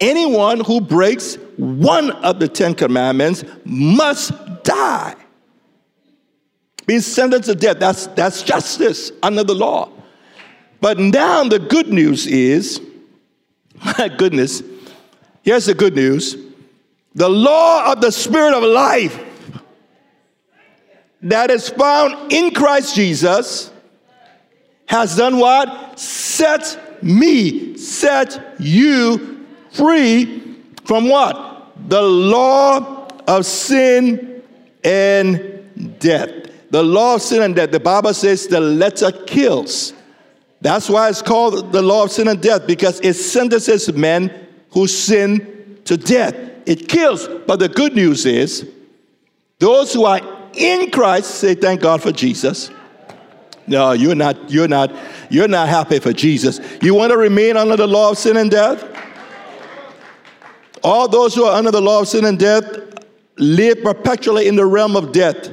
anyone 0.00 0.60
who 0.60 0.80
breaks 0.80 1.36
one 1.56 2.10
of 2.10 2.40
the 2.40 2.48
Ten 2.48 2.74
Commandments 2.74 3.44
must 3.64 4.32
die. 4.62 5.14
Be 6.86 7.00
sentenced 7.00 7.48
to 7.48 7.54
death. 7.54 7.78
That's, 7.78 8.06
that's 8.08 8.42
justice 8.42 9.12
under 9.22 9.44
the 9.44 9.54
law. 9.54 9.90
But 10.80 10.98
now 10.98 11.44
the 11.44 11.58
good 11.58 11.88
news 11.88 12.26
is, 12.26 12.80
my 13.98 14.08
goodness, 14.08 14.62
here's 15.42 15.66
the 15.66 15.74
good 15.74 15.94
news 15.94 16.36
the 17.14 17.28
law 17.28 17.92
of 17.92 18.00
the 18.00 18.12
Spirit 18.12 18.54
of 18.54 18.62
life 18.62 19.18
that 21.22 21.50
is 21.50 21.68
found 21.68 22.32
in 22.32 22.54
Christ 22.54 22.94
Jesus 22.94 23.70
has 24.86 25.16
done 25.16 25.38
what? 25.38 25.98
Set 25.98 27.02
me, 27.02 27.76
set 27.76 28.56
you 28.58 29.39
free 29.72 30.56
from 30.84 31.08
what? 31.08 31.72
The 31.88 32.02
law 32.02 33.08
of 33.26 33.46
sin 33.46 34.42
and 34.84 35.98
death. 35.98 36.30
The 36.70 36.82
law 36.82 37.16
of 37.16 37.22
sin 37.22 37.42
and 37.42 37.54
death. 37.54 37.70
The 37.70 37.80
Bible 37.80 38.14
says 38.14 38.46
the 38.46 38.60
letter 38.60 39.10
kills. 39.12 39.92
That's 40.60 40.88
why 40.88 41.08
it's 41.08 41.22
called 41.22 41.72
the 41.72 41.82
law 41.82 42.04
of 42.04 42.12
sin 42.12 42.28
and 42.28 42.40
death 42.40 42.66
because 42.66 43.00
it 43.00 43.14
sentences 43.14 43.92
men 43.92 44.46
who 44.70 44.86
sin 44.86 45.80
to 45.84 45.96
death 45.96 46.34
it 46.66 46.88
kills. 46.88 47.26
But 47.46 47.58
the 47.58 47.68
good 47.68 47.94
news 47.94 48.26
is, 48.26 48.68
those 49.58 49.92
who 49.92 50.04
are 50.04 50.20
in 50.54 50.90
Christ 50.90 51.32
say, 51.32 51.54
Thank 51.54 51.80
God 51.80 52.02
for 52.02 52.12
Jesus. 52.12 52.70
No, 53.66 53.92
you're 53.92 54.14
not, 54.14 54.50
you're 54.50 54.68
not, 54.68 54.92
you're 55.30 55.48
not 55.48 55.68
happy 55.68 55.98
for 55.98 56.12
Jesus. 56.12 56.60
You 56.82 56.94
want 56.94 57.10
to 57.10 57.16
remain 57.16 57.56
under 57.56 57.76
the 57.76 57.86
law 57.86 58.10
of 58.10 58.18
sin 58.18 58.36
and 58.36 58.50
death? 58.50 58.84
All 60.82 61.08
those 61.08 61.34
who 61.34 61.44
are 61.44 61.56
under 61.56 61.70
the 61.70 61.80
law 61.80 62.00
of 62.00 62.08
sin 62.08 62.24
and 62.24 62.38
death 62.38 62.64
live 63.36 63.82
perpetually 63.82 64.48
in 64.48 64.56
the 64.56 64.66
realm 64.66 64.96
of 64.96 65.12
death. 65.12 65.50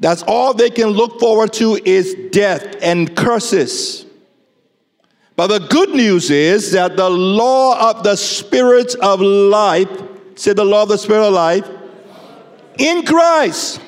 That's 0.00 0.22
all 0.22 0.54
they 0.54 0.70
can 0.70 0.88
look 0.88 1.20
forward 1.20 1.52
to 1.54 1.78
is 1.84 2.14
death 2.30 2.76
and 2.82 3.14
curses. 3.16 4.06
But 5.36 5.48
the 5.48 5.66
good 5.66 5.90
news 5.90 6.30
is 6.30 6.72
that 6.72 6.96
the 6.96 7.10
law 7.10 7.90
of 7.90 8.04
the 8.04 8.16
Spirit 8.16 8.94
of 8.96 9.20
life, 9.20 9.88
say 10.36 10.52
the 10.52 10.64
law 10.64 10.84
of 10.84 10.88
the 10.88 10.98
Spirit 10.98 11.26
of 11.26 11.34
life, 11.34 11.68
in 12.78 13.04
Christ 13.04 13.80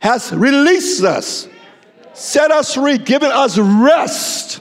has 0.00 0.32
released 0.32 1.04
us, 1.04 1.48
set 2.12 2.50
us 2.50 2.74
free, 2.74 2.98
given 2.98 3.30
us 3.30 3.58
rest 3.58 4.60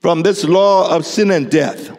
from 0.00 0.22
this 0.22 0.44
law 0.44 0.94
of 0.94 1.04
sin 1.04 1.30
and 1.30 1.50
death. 1.50 1.98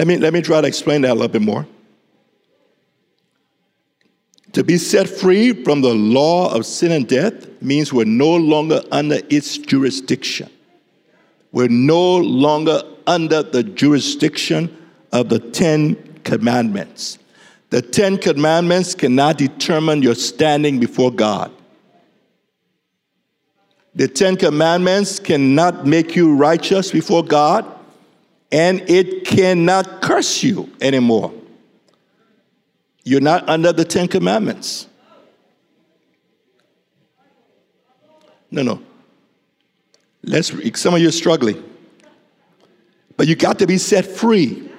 Let 0.00 0.06
me 0.06 0.16
let 0.16 0.32
me 0.32 0.40
try 0.40 0.62
to 0.62 0.66
explain 0.66 1.02
that 1.02 1.10
a 1.10 1.12
little 1.12 1.28
bit 1.28 1.42
more. 1.42 1.66
To 4.52 4.64
be 4.64 4.78
set 4.78 5.06
free 5.06 5.62
from 5.62 5.82
the 5.82 5.92
law 5.92 6.54
of 6.54 6.64
sin 6.64 6.90
and 6.92 7.06
death 7.06 7.60
means 7.60 7.92
we're 7.92 8.06
no 8.06 8.34
longer 8.34 8.80
under 8.90 9.18
its 9.28 9.58
jurisdiction. 9.58 10.48
We're 11.52 11.68
no 11.68 12.16
longer 12.16 12.80
under 13.06 13.42
the 13.42 13.62
jurisdiction 13.62 14.74
of 15.12 15.28
the 15.28 15.38
Ten 15.38 15.96
Commandments. 16.24 17.18
The 17.68 17.82
Ten 17.82 18.16
Commandments 18.16 18.94
cannot 18.94 19.36
determine 19.36 20.00
your 20.00 20.14
standing 20.14 20.80
before 20.80 21.12
God. 21.12 21.52
The 23.94 24.08
Ten 24.08 24.38
Commandments 24.38 25.18
cannot 25.18 25.86
make 25.86 26.16
you 26.16 26.34
righteous 26.34 26.90
before 26.90 27.22
God. 27.22 27.79
And 28.52 28.88
it 28.88 29.24
cannot 29.24 30.02
curse 30.02 30.42
you 30.42 30.70
anymore. 30.80 31.32
You're 33.04 33.20
not 33.20 33.48
under 33.48 33.72
the 33.72 33.84
Ten 33.84 34.08
Commandments. 34.08 34.86
No, 38.50 38.62
no. 38.62 38.82
Let's, 40.22 40.52
some 40.80 40.94
of 40.94 41.00
you 41.00 41.08
are 41.08 41.12
struggling. 41.12 41.62
But 43.16 43.28
you 43.28 43.36
got 43.36 43.58
to 43.60 43.66
be 43.66 43.78
set 43.78 44.04
free 44.04 44.70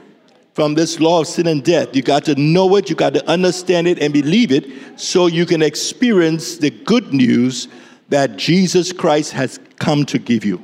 from 0.54 0.75
this 0.75 1.00
law 1.00 1.22
of 1.22 1.28
sin 1.28 1.48
and 1.48 1.63
death. 1.63 1.96
You 1.96 2.01
got 2.01 2.25
to 2.25 2.36
know 2.36 2.75
it, 2.75 2.90
you 2.90 2.96
got 2.96 3.13
to 3.13 3.28
understand 3.30 3.88
it 3.88 4.00
and 4.00 4.12
believe 4.12 4.51
it 4.51 5.00
so 5.00 5.28
you 5.28 5.46
can 5.46 5.62
experience 5.62 6.58
the 6.58 6.70
good 6.70 7.13
news 7.13 7.68
that 8.10 8.36
Jesus 8.36 8.92
Christ 8.92 9.32
has 9.32 9.60
come 9.80 10.06
to 10.08 10.20
give 10.20 10.44
you. 10.44 10.63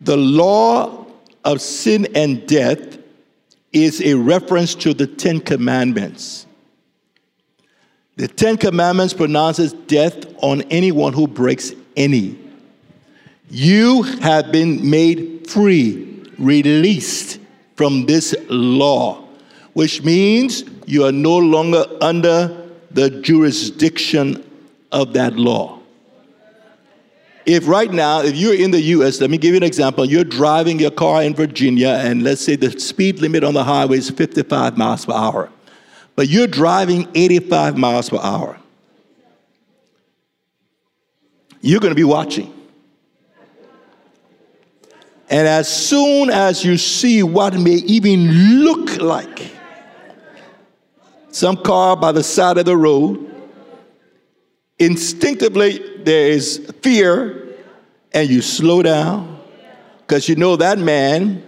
The 0.00 0.16
law 0.16 1.06
of 1.44 1.60
sin 1.60 2.06
and 2.14 2.46
death 2.46 2.98
is 3.72 4.00
a 4.00 4.14
reference 4.14 4.74
to 4.76 4.94
the 4.94 5.06
Ten 5.06 5.40
Commandments. 5.40 6.46
The 8.16 8.28
Ten 8.28 8.56
Commandments 8.56 9.14
pronounces 9.14 9.72
death 9.72 10.26
on 10.42 10.62
anyone 10.62 11.12
who 11.12 11.26
breaks 11.26 11.72
any. 11.96 12.38
You 13.50 14.02
have 14.02 14.52
been 14.52 14.88
made 14.88 15.48
free, 15.48 16.24
released 16.38 17.38
from 17.76 18.06
this 18.06 18.34
law, 18.48 19.24
which 19.72 20.02
means 20.02 20.64
you 20.86 21.04
are 21.04 21.12
no 21.12 21.36
longer 21.36 21.84
under 22.00 22.70
the 22.90 23.10
jurisdiction 23.10 24.44
of 24.90 25.12
that 25.12 25.36
law. 25.36 25.77
If 27.48 27.66
right 27.66 27.90
now, 27.90 28.20
if 28.20 28.36
you're 28.36 28.54
in 28.54 28.70
the 28.70 28.80
US, 28.80 29.20
let 29.20 29.30
me 29.30 29.38
give 29.38 29.52
you 29.52 29.56
an 29.56 29.62
example. 29.62 30.04
You're 30.04 30.22
driving 30.22 30.78
your 30.78 30.90
car 30.90 31.22
in 31.22 31.34
Virginia, 31.34 31.98
and 32.00 32.22
let's 32.22 32.42
say 32.42 32.56
the 32.56 32.78
speed 32.78 33.20
limit 33.20 33.42
on 33.42 33.54
the 33.54 33.64
highway 33.64 33.98
is 33.98 34.10
55 34.10 34.76
miles 34.76 35.06
per 35.06 35.14
hour 35.14 35.50
but 36.18 36.28
you're 36.28 36.48
driving 36.48 37.06
85 37.14 37.78
miles 37.78 38.10
per 38.10 38.18
hour. 38.18 38.58
You're 41.60 41.78
going 41.78 41.92
to 41.92 41.94
be 41.94 42.02
watching. 42.02 42.52
And 45.30 45.46
as 45.46 45.68
soon 45.68 46.30
as 46.30 46.64
you 46.64 46.76
see 46.76 47.22
what 47.22 47.54
may 47.54 47.76
even 47.86 48.32
look 48.64 48.96
like 48.96 49.48
some 51.30 51.56
car 51.56 51.94
by 51.94 52.10
the 52.10 52.24
side 52.24 52.58
of 52.58 52.64
the 52.64 52.76
road, 52.76 53.37
instinctively 54.78 56.02
there 56.04 56.28
is 56.28 56.72
fear, 56.82 57.56
and 58.12 58.28
you 58.28 58.40
slow 58.40 58.82
down 58.82 59.40
because 60.00 60.28
you 60.28 60.36
know 60.36 60.56
that 60.56 60.78
man, 60.78 61.42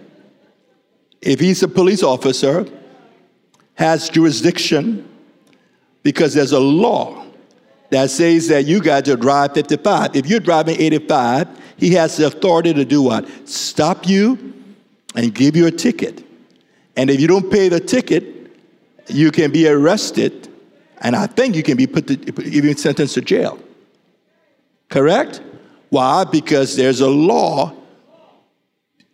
if 1.23 1.41
he's 1.41 1.63
a 1.63 1.69
police 1.69 2.03
officer, 2.03 2.67
has 3.75 4.11
jurisdiction 4.11 5.09
because 6.03 6.35
there's 6.35 6.53
a 6.53 6.61
law 6.61 7.25
that 7.91 8.11
says 8.11 8.49
that 8.49 8.67
you 8.67 8.81
got 8.81 9.05
to 9.05 9.17
drive 9.17 9.55
55. 9.55 10.15
If 10.15 10.27
you're 10.27 10.41
driving 10.41 10.81
85, 10.81 11.49
he 11.77 11.93
has 11.95 12.17
the 12.17 12.27
authority 12.27 12.73
to 12.75 12.85
do 12.85 13.03
what? 13.03 13.27
Stop 13.49 14.07
you 14.07 14.55
and 15.17 15.35
give 15.35 15.57
you 15.57 15.67
a 15.67 15.71
ticket. 15.71 16.25
And 16.97 17.11
if 17.11 17.21
you 17.21 17.27
don't 17.27 17.51
pay 17.51 17.69
the 17.69 17.81
ticket, 17.81 18.25
you 19.09 19.31
can 19.31 19.51
be 19.51 19.67
arrested, 19.67 20.40
and 21.01 21.17
I 21.17 21.27
think 21.27 21.57
you 21.57 21.63
can 21.63 21.77
be 21.77 21.87
put 21.87 22.07
to, 22.09 22.43
even 22.45 22.77
sentenced 22.77 23.15
to 23.15 23.21
jail. 23.21 23.59
Correct? 24.89 25.41
Why? 25.89 26.25
Because 26.25 26.77
there's 26.77 27.01
a 27.01 27.09
law 27.09 27.73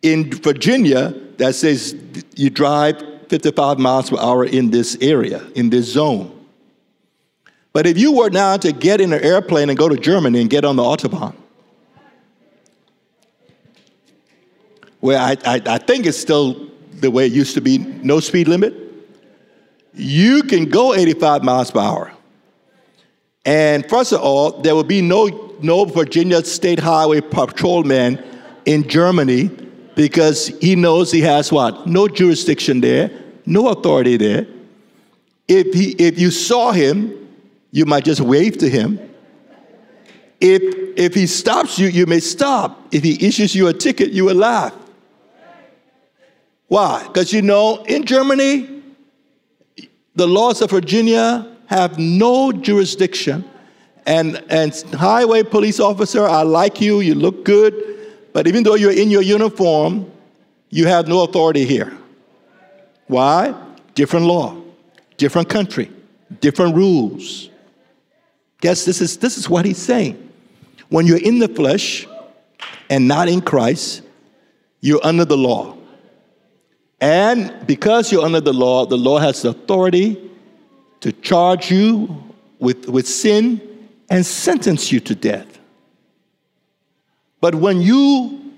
in 0.03 0.31
Virginia 0.31 1.15
that 1.39 1.55
says 1.55 1.95
you 2.35 2.51
drive 2.51 3.03
55 3.29 3.79
miles 3.79 4.11
per 4.11 4.19
hour 4.19 4.45
in 4.45 4.71
this 4.71 4.97
area, 5.01 5.47
in 5.55 5.71
this 5.71 5.87
zone. 5.87 6.33
But 7.73 7.87
if 7.87 7.99
you 7.99 8.13
were 8.13 8.31
now 8.31 8.57
to 8.57 8.73
get 8.73 9.01
in 9.01 9.13
an 9.13 9.23
airplane 9.23 9.69
and 9.69 9.79
go 9.79 9.89
to 9.89 9.97
Germany 9.97 10.41
and 10.41 10.49
get 10.49 10.65
on 10.65 10.77
the 10.77 10.83
Autobahn, 10.83 11.35
well, 15.01 15.23
I, 15.23 15.37
I, 15.45 15.63
I 15.67 15.79
think 15.79 16.07
it's 16.07 16.19
still 16.19 16.71
the 17.01 17.11
way 17.11 17.27
it 17.27 17.33
used 17.33 17.55
to 17.55 17.61
be, 17.61 17.79
no 17.79 18.19
speed 18.21 18.49
limit, 18.49 18.86
you 19.97 20.43
can 20.43 20.67
go 20.67 20.95
85 20.95 21.43
miles 21.43 21.71
per 21.71 21.81
hour. 21.81 22.13
And 23.45 23.89
first 23.89 24.13
of 24.13 24.21
all, 24.21 24.61
there 24.61 24.75
will 24.75 24.85
be 24.85 25.01
no, 25.01 25.55
no 25.63 25.85
Virginia 25.85 26.45
State 26.45 26.79
Highway 26.79 27.21
patrolman 27.21 28.23
in 28.67 28.89
Germany 28.89 29.51
because 29.95 30.49
he 30.61 30.77
knows 30.77 31.11
he 31.11 31.23
has 31.23 31.51
what? 31.51 31.87
No 31.87 32.09
jurisdiction 32.09 32.81
there, 32.81 33.11
no 33.47 33.69
authority 33.69 34.17
there. 34.17 34.47
If, 35.49 35.73
he, 35.73 35.93
if 35.93 36.19
you 36.19 36.31
saw 36.31 36.73
him, 36.73 37.29
you 37.71 37.87
might 37.87 38.05
just 38.05 38.21
wave 38.21 38.59
to 38.59 38.69
him. 38.69 39.01
If, 40.41 40.63
if 40.99 41.15
he 41.15 41.27
stops 41.27 41.79
you, 41.79 41.87
you 41.87 42.05
may 42.05 42.21
stop. 42.21 42.89
If 42.93 43.03
he 43.03 43.27
issues 43.27 43.55
you 43.55 43.69
a 43.69 43.73
ticket, 43.73 44.11
you 44.11 44.27
will 44.27 44.35
laugh. 44.35 44.75
Why? 46.69 47.05
Because 47.07 47.33
you 47.33 47.43
know, 47.43 47.85
in 47.85 48.05
Germany, 48.05 48.76
the 50.17 50.27
laws 50.27 50.63
of 50.63 50.71
Virginia 50.71 51.47
have 51.67 51.99
no 51.99 52.51
jurisdiction. 52.51 53.45
And, 54.07 54.43
and 54.49 54.73
highway 54.95 55.43
police 55.43 55.81
officer, 55.81 56.27
I 56.27 56.43
like 56.43 56.81
you, 56.81 57.01
you 57.01 57.15
look 57.15 57.45
good, 57.45 57.75
but 58.33 58.47
even 58.47 58.63
though 58.63 58.75
you're 58.75 58.93
in 58.93 59.11
your 59.11 59.23
uniform, 59.23 60.11
you 60.71 60.87
have 60.87 61.09
no 61.09 61.25
authority 61.25 61.65
here. 61.65 61.97
Why? 63.09 63.55
Different 63.95 64.27
law, 64.27 64.57
different 65.17 65.49
country, 65.49 65.91
different 66.41 66.77
rules. 66.77 67.51
Guess 68.61 68.85
this 68.85 69.01
is, 69.01 69.17
this 69.19 69.39
is 69.39 69.51
what 69.51 69.65
he's 69.65 69.79
saying. 69.79 70.23
When 70.89 71.07
you're 71.07 71.23
in 71.23 71.39
the 71.39 71.49
flesh 71.49 72.07
and 72.89 73.09
not 73.09 73.29
in 73.29 73.41
Christ, 73.41 74.03
you're 74.81 75.05
under 75.05 75.25
the 75.25 75.37
law. 75.37 75.77
And 77.01 77.67
because 77.67 78.11
you're 78.11 78.25
under 78.25 78.41
the 78.41 78.55
law, 78.55 78.87
the 78.87 78.97
law 78.97 79.19
has 79.19 79.43
the 79.43 79.51
authority 79.51 80.31
to 81.01 81.13
charge 81.13 81.71
you 81.71 82.23
with, 82.59 82.89
with 82.89 83.07
sin 83.07 83.61
and 84.09 84.25
sentence 84.25 84.91
you 84.91 85.01
to 85.01 85.15
death. 85.15 85.59
But 87.41 87.55
when 87.55 87.81
you 87.81 88.53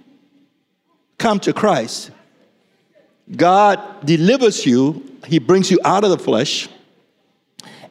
come 1.18 1.40
to 1.40 1.53
Christ, 1.53 2.12
God 3.35 4.07
delivers 4.07 4.64
you, 4.64 5.05
He 5.27 5.38
brings 5.38 5.70
you 5.70 5.79
out 5.85 6.05
of 6.05 6.11
the 6.11 6.18
flesh, 6.18 6.68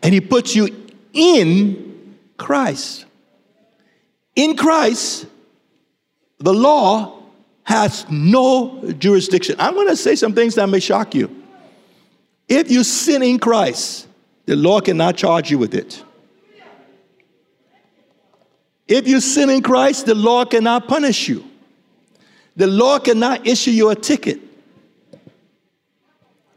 and 0.02 0.14
He 0.14 0.22
puts 0.22 0.56
you 0.56 0.70
in 1.14 2.18
Christ. 2.38 3.06
In 4.36 4.56
Christ, 4.56 5.26
the 6.40 6.54
law 6.54 7.17
has 7.68 8.10
no 8.10 8.82
jurisdiction. 8.94 9.54
I'm 9.60 9.74
going 9.74 9.90
to 9.90 9.98
say 9.98 10.16
some 10.16 10.32
things 10.32 10.56
that 10.56 10.68
may 10.68 10.80
shock 10.80 11.14
you. 11.14 11.44
If 12.48 12.72
you 12.72 12.82
sin 12.86 13.22
in 13.22 13.40
Christ, 13.40 14.08
the 14.46 14.56
law 14.56 14.80
cannot 14.80 15.18
charge 15.18 15.52
you 15.52 15.58
with 15.58 15.76
it. 15.76 16.02
If 18.88 19.06
you 19.06 19.20
sin 19.20 19.50
in 19.50 19.62
Christ, 19.62 20.06
the 20.06 20.16
law 20.16 20.46
cannot 20.46 20.88
punish 20.88 21.28
you. 21.28 21.44
The 22.56 22.68
law 22.68 23.00
cannot 23.00 23.46
issue 23.46 23.72
you 23.72 23.90
a 23.90 23.96
ticket. 23.96 24.40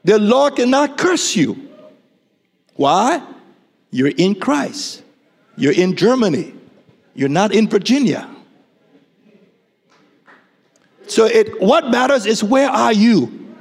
The 0.05 0.16
law 0.16 0.49
cannot 0.51 0.96
curse 0.96 1.35
you. 1.35 1.70
Why? 2.77 3.20
You're 3.90 4.12
in 4.16 4.37
Christ. 4.37 5.03
You're 5.57 5.75
in 5.75 5.96
Germany. 5.96 6.55
You're 7.14 7.29
not 7.29 7.53
in 7.53 7.68
Virginia. 7.68 8.31
So 11.11 11.27
it 11.27 11.61
what 11.61 11.90
matters 11.90 12.25
is 12.25 12.44
where 12.44 12.68
are 12.70 12.92
you? 12.92 13.55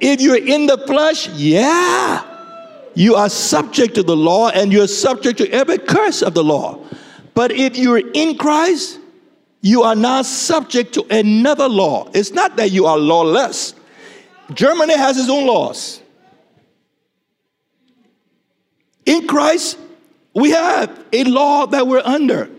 If 0.00 0.20
you're 0.20 0.36
in 0.36 0.66
the 0.66 0.78
flesh, 0.86 1.28
yeah. 1.30 2.28
You 2.94 3.16
are 3.16 3.28
subject 3.28 3.94
to 3.96 4.02
the 4.02 4.14
law 4.16 4.50
and 4.50 4.72
you're 4.72 4.86
subject 4.86 5.38
to 5.38 5.50
every 5.50 5.78
curse 5.78 6.22
of 6.22 6.34
the 6.34 6.44
law. 6.44 6.78
But 7.34 7.50
if 7.50 7.76
you're 7.76 8.02
in 8.12 8.36
Christ, 8.36 9.00
you 9.62 9.82
are 9.82 9.94
not 9.94 10.26
subject 10.26 10.92
to 10.94 11.06
another 11.10 11.68
law. 11.68 12.08
It's 12.14 12.32
not 12.32 12.56
that 12.56 12.70
you 12.70 12.86
are 12.86 12.98
lawless. 12.98 13.74
Germany 14.54 14.96
has 14.96 15.18
its 15.18 15.30
own 15.30 15.46
laws. 15.46 16.00
In 19.06 19.26
Christ, 19.26 19.78
we 20.34 20.50
have 20.50 21.04
a 21.12 21.24
law 21.24 21.66
that 21.66 21.86
we're 21.86 22.02
under. 22.04 22.50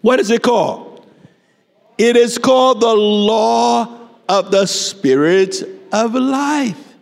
What 0.00 0.20
is 0.20 0.30
it 0.30 0.42
called? 0.42 0.93
It 1.96 2.16
is 2.16 2.38
called 2.38 2.80
the 2.80 2.94
law 2.94 4.08
of 4.28 4.50
the 4.50 4.66
Spirit 4.66 5.62
of 5.92 6.14
life. 6.14 6.94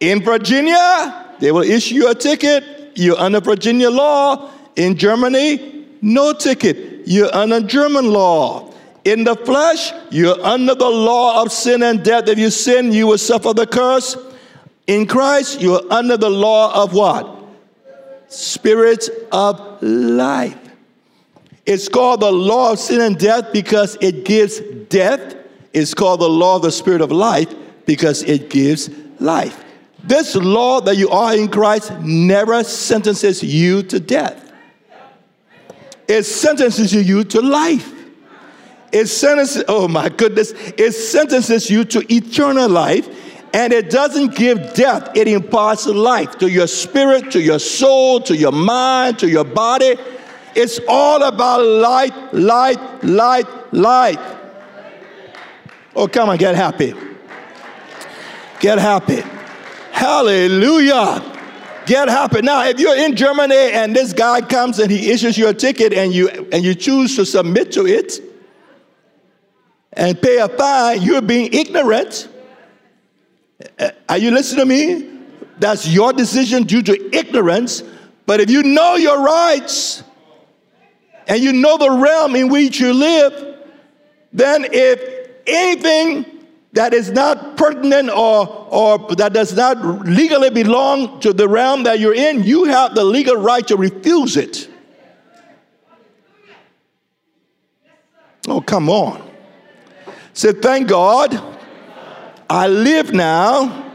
In 0.00 0.22
Virginia, 0.22 1.34
they 1.40 1.52
will 1.52 1.62
issue 1.62 1.96
you 1.96 2.10
a 2.10 2.14
ticket. 2.14 2.64
You're 2.94 3.18
under 3.18 3.40
Virginia 3.40 3.90
law. 3.90 4.50
In 4.76 4.96
Germany, 4.96 5.86
no 6.00 6.32
ticket. 6.32 7.06
you're 7.06 7.34
under 7.34 7.60
German 7.60 8.12
law. 8.12 8.72
In 9.04 9.24
the 9.24 9.34
flesh, 9.34 9.92
you're 10.10 10.38
under 10.44 10.74
the 10.74 10.88
law 10.88 11.42
of 11.42 11.50
sin 11.50 11.82
and 11.82 12.04
death. 12.04 12.28
If 12.28 12.38
you 12.38 12.50
sin, 12.50 12.92
you 12.92 13.06
will 13.06 13.18
suffer 13.18 13.54
the 13.54 13.66
curse. 13.66 14.16
In 14.86 15.06
Christ, 15.06 15.60
you're 15.60 15.82
under 15.90 16.16
the 16.16 16.30
law 16.30 16.82
of 16.82 16.92
what? 16.92 17.42
Spirit 18.28 19.08
of 19.32 19.82
life. 19.82 20.67
It's 21.68 21.86
called 21.86 22.20
the 22.20 22.32
law 22.32 22.72
of 22.72 22.78
sin 22.78 23.02
and 23.02 23.18
death 23.18 23.52
because 23.52 23.98
it 24.00 24.24
gives 24.24 24.58
death. 24.88 25.36
It's 25.74 25.92
called 25.92 26.20
the 26.20 26.28
law 26.28 26.56
of 26.56 26.62
the 26.62 26.72
Spirit 26.72 27.02
of 27.02 27.12
life 27.12 27.54
because 27.84 28.22
it 28.22 28.48
gives 28.48 28.88
life. 29.20 29.66
This 30.02 30.34
law 30.34 30.80
that 30.80 30.96
you 30.96 31.10
are 31.10 31.36
in 31.36 31.48
Christ 31.48 31.92
never 32.00 32.64
sentences 32.64 33.42
you 33.42 33.82
to 33.82 34.00
death. 34.00 34.50
It 36.08 36.22
sentences 36.22 36.94
you 36.94 37.22
to 37.24 37.42
life. 37.42 37.92
It 38.90 39.04
sentences, 39.04 39.64
oh 39.68 39.88
my 39.88 40.08
goodness, 40.08 40.52
it 40.78 40.92
sentences 40.92 41.68
you 41.68 41.84
to 41.84 42.02
eternal 42.10 42.70
life 42.70 43.06
and 43.52 43.74
it 43.74 43.90
doesn't 43.90 44.34
give 44.34 44.72
death, 44.72 45.14
it 45.14 45.28
imparts 45.28 45.86
life 45.86 46.38
to 46.38 46.50
your 46.50 46.66
spirit, 46.66 47.30
to 47.32 47.42
your 47.42 47.58
soul, 47.58 48.20
to 48.20 48.34
your 48.34 48.52
mind, 48.52 49.18
to 49.18 49.28
your 49.28 49.44
body. 49.44 49.96
It's 50.60 50.80
all 50.88 51.22
about 51.22 51.64
light, 51.64 52.34
light, 52.34 53.04
light, 53.04 53.46
light. 53.72 54.18
Oh, 55.94 56.08
come 56.08 56.30
on, 56.30 56.36
get 56.36 56.56
happy. 56.56 56.94
Get 58.58 58.78
happy. 58.78 59.22
Hallelujah. 59.92 61.22
Get 61.86 62.08
happy. 62.08 62.42
Now, 62.42 62.64
if 62.64 62.80
you're 62.80 62.96
in 62.96 63.14
Germany 63.14 63.54
and 63.54 63.94
this 63.94 64.12
guy 64.12 64.40
comes 64.40 64.80
and 64.80 64.90
he 64.90 65.12
issues 65.12 65.38
you 65.38 65.46
a 65.46 65.54
ticket 65.54 65.92
and 65.92 66.12
you 66.12 66.28
and 66.50 66.64
you 66.64 66.74
choose 66.74 67.14
to 67.14 67.24
submit 67.24 67.70
to 67.72 67.86
it 67.86 68.20
and 69.92 70.20
pay 70.20 70.38
a 70.38 70.48
fine, 70.48 71.02
you're 71.02 71.22
being 71.22 71.52
ignorant. 71.52 72.28
Are 74.08 74.18
you 74.18 74.32
listening 74.32 74.58
to 74.58 74.66
me? 74.66 75.20
That's 75.60 75.86
your 75.86 76.12
decision 76.12 76.64
due 76.64 76.82
to 76.82 77.16
ignorance. 77.16 77.84
But 78.26 78.40
if 78.40 78.50
you 78.50 78.64
know 78.64 78.96
your 78.96 79.22
rights 79.22 80.02
and 81.28 81.42
you 81.42 81.52
know 81.52 81.76
the 81.76 81.90
realm 81.90 82.34
in 82.34 82.48
which 82.48 82.80
you 82.80 82.92
live, 82.92 83.58
then 84.32 84.66
if 84.72 85.28
anything 85.46 86.24
that 86.72 86.94
is 86.94 87.10
not 87.10 87.56
pertinent 87.56 88.08
or, 88.08 88.66
or 88.70 88.98
that 89.16 89.34
does 89.34 89.54
not 89.54 90.06
legally 90.06 90.50
belong 90.50 91.20
to 91.20 91.32
the 91.32 91.46
realm 91.46 91.82
that 91.82 92.00
you're 92.00 92.14
in, 92.14 92.42
you 92.42 92.64
have 92.64 92.94
the 92.94 93.04
legal 93.04 93.36
right 93.36 93.66
to 93.68 93.76
refuse 93.76 94.36
it. 94.36 94.68
Oh, 98.48 98.62
come 98.62 98.88
on. 98.88 99.28
Say, 100.32 100.52
thank 100.52 100.88
God 100.88 101.38
I 102.48 102.68
live 102.68 103.12
now 103.12 103.92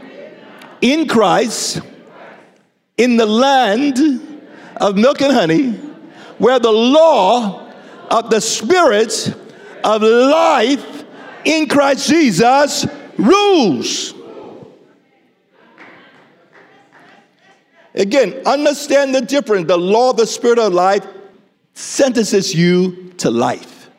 in 0.80 1.08
Christ 1.08 1.80
in 2.96 3.16
the 3.16 3.26
land 3.26 3.98
of 4.76 4.96
milk 4.96 5.20
and 5.20 5.32
honey 5.32 5.80
where 6.38 6.58
the 6.58 6.72
law 6.72 7.70
of 8.10 8.30
the 8.30 8.40
Spirit 8.40 9.34
of 9.82 10.02
life 10.02 11.04
in 11.44 11.68
Christ 11.68 12.08
Jesus 12.08 12.86
rules. 13.18 14.14
Again, 17.94 18.42
understand 18.44 19.14
the 19.14 19.20
difference. 19.20 19.68
The 19.68 19.78
law 19.78 20.10
of 20.10 20.16
the 20.16 20.26
Spirit 20.26 20.58
of 20.58 20.72
life 20.72 21.06
sentences 21.74 22.54
you 22.54 23.12
to 23.18 23.30
life. 23.30 23.90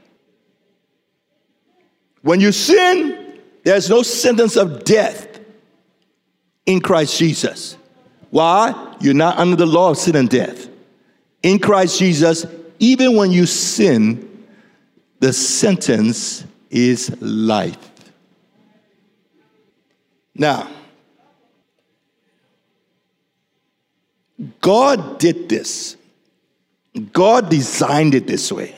When 2.22 2.40
you 2.40 2.52
sin, 2.52 3.42
there's 3.64 3.90
no 3.90 4.02
sentence 4.02 4.58
of 4.58 4.84
death 4.84 5.40
in 6.66 6.82
Christ 6.82 7.18
Jesus. 7.18 7.78
Why? 8.32 8.96
You're 9.00 9.14
not 9.14 9.38
under 9.38 9.56
the 9.56 9.66
law 9.66 9.92
of 9.92 9.98
sin 9.98 10.16
and 10.16 10.30
death. 10.30 10.68
In 11.46 11.60
Christ 11.60 12.00
Jesus, 12.00 12.44
even 12.80 13.16
when 13.16 13.32
you 13.32 13.46
sin, 13.46 14.48
the 15.20 15.32
sentence 15.32 16.44
is 16.72 17.16
life. 17.22 17.78
Now, 20.34 20.68
God 24.60 25.20
did 25.20 25.48
this. 25.48 25.98
God 27.14 27.52
designed 27.52 28.16
it 28.16 28.26
this 28.26 28.52
way. 28.52 28.74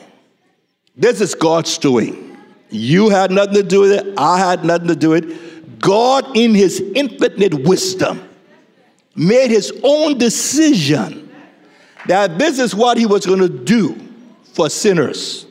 This 0.94 1.22
is 1.22 1.34
God's 1.34 1.78
doing. 1.78 2.36
You 2.68 3.08
had 3.08 3.30
nothing 3.30 3.54
to 3.54 3.62
do 3.62 3.80
with 3.80 3.92
it. 3.92 4.14
I 4.18 4.38
had 4.38 4.66
nothing 4.66 4.88
to 4.88 4.94
do 4.94 5.08
with 5.08 5.24
it. 5.24 5.80
God, 5.80 6.36
in 6.36 6.54
his 6.54 6.82
infinite 6.94 7.66
wisdom, 7.66 8.28
made 9.16 9.50
his 9.50 9.72
own 9.82 10.18
decision 10.18 11.27
that 12.08 12.38
this 12.38 12.58
is 12.58 12.74
what 12.74 12.98
he 12.98 13.06
was 13.06 13.24
going 13.24 13.38
to 13.38 13.48
do 13.48 13.96
for 14.54 14.68
sinners 14.68 15.46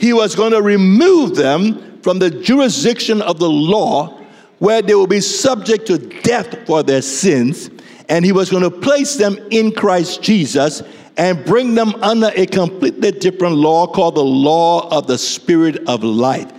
he 0.00 0.14
was 0.14 0.34
going 0.34 0.52
to 0.52 0.62
remove 0.62 1.36
them 1.36 2.00
from 2.00 2.18
the 2.18 2.30
jurisdiction 2.30 3.20
of 3.20 3.38
the 3.38 3.50
law 3.50 4.18
where 4.58 4.80
they 4.80 4.94
will 4.94 5.06
be 5.06 5.20
subject 5.20 5.86
to 5.86 5.98
death 5.98 6.66
for 6.66 6.82
their 6.82 7.02
sins, 7.02 7.68
and 8.08 8.24
he 8.24 8.32
was 8.32 8.48
going 8.48 8.62
to 8.62 8.70
place 8.70 9.16
them 9.16 9.36
in 9.50 9.72
Christ 9.72 10.22
Jesus 10.22 10.82
and 11.18 11.44
bring 11.44 11.74
them 11.74 11.94
under 12.02 12.30
a 12.34 12.46
completely 12.46 13.10
different 13.10 13.56
law 13.56 13.86
called 13.86 14.14
the 14.14 14.24
law 14.24 14.88
of 14.88 15.06
the 15.06 15.18
Spirit 15.18 15.86
of 15.86 16.02
life. 16.02 16.50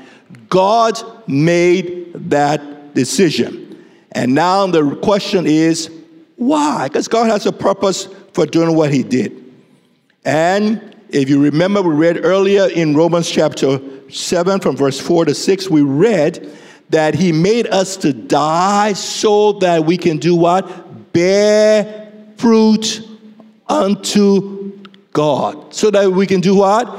God 0.47 1.01
made 1.27 2.13
that 2.29 2.93
decision. 2.93 3.83
And 4.11 4.35
now 4.35 4.67
the 4.67 4.95
question 4.97 5.47
is 5.47 5.89
why? 6.35 6.89
Because 6.89 7.07
God 7.07 7.27
has 7.27 7.47
a 7.47 7.51
purpose 7.51 8.07
for 8.33 8.45
doing 8.45 8.75
what 8.75 8.91
he 8.91 9.03
did. 9.03 9.53
And 10.23 10.95
if 11.09 11.29
you 11.29 11.41
remember, 11.41 11.81
we 11.81 11.93
read 11.93 12.23
earlier 12.23 12.67
in 12.67 12.95
Romans 12.95 13.29
chapter 13.29 13.79
7 14.09 14.59
from 14.59 14.77
verse 14.77 14.99
4 14.99 15.25
to 15.25 15.35
6, 15.35 15.69
we 15.69 15.81
read 15.81 16.49
that 16.89 17.15
he 17.15 17.31
made 17.31 17.67
us 17.67 17.97
to 17.97 18.13
die 18.13 18.93
so 18.93 19.53
that 19.53 19.85
we 19.85 19.97
can 19.97 20.17
do 20.17 20.35
what? 20.35 21.13
Bear 21.13 22.11
fruit 22.37 23.01
unto 23.67 24.71
God. 25.13 25.73
So 25.73 25.91
that 25.91 26.11
we 26.11 26.27
can 26.27 26.41
do 26.41 26.55
what? 26.55 26.97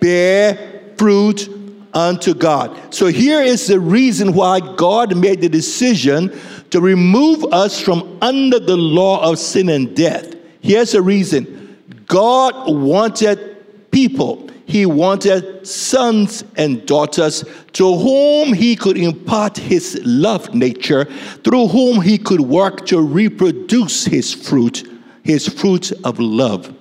Bear 0.00 0.92
fruit 0.96 1.48
unto 1.94 2.34
God. 2.34 2.94
So 2.94 3.06
here 3.06 3.42
is 3.42 3.66
the 3.66 3.80
reason 3.80 4.32
why 4.32 4.60
God 4.76 5.16
made 5.16 5.40
the 5.40 5.48
decision 5.48 6.36
to 6.70 6.80
remove 6.80 7.44
us 7.52 7.80
from 7.80 8.18
under 8.22 8.58
the 8.58 8.76
law 8.76 9.28
of 9.28 9.38
sin 9.38 9.68
and 9.68 9.94
death. 9.94 10.31
Here's 10.62 10.92
the 10.92 11.02
reason 11.02 11.76
God 12.06 12.54
wanted 12.72 13.90
people. 13.90 14.48
He 14.64 14.86
wanted 14.86 15.66
sons 15.66 16.44
and 16.56 16.86
daughters 16.86 17.44
to 17.74 17.94
whom 17.98 18.54
he 18.54 18.74
could 18.74 18.96
impart 18.96 19.58
his 19.58 20.00
love 20.04 20.54
nature, 20.54 21.04
through 21.44 21.66
whom 21.66 22.00
he 22.00 22.16
could 22.16 22.40
work 22.40 22.86
to 22.86 23.02
reproduce 23.02 24.06
his 24.06 24.32
fruit, 24.32 24.88
his 25.24 25.46
fruit 25.46 25.92
of 26.04 26.18
love. 26.18 26.74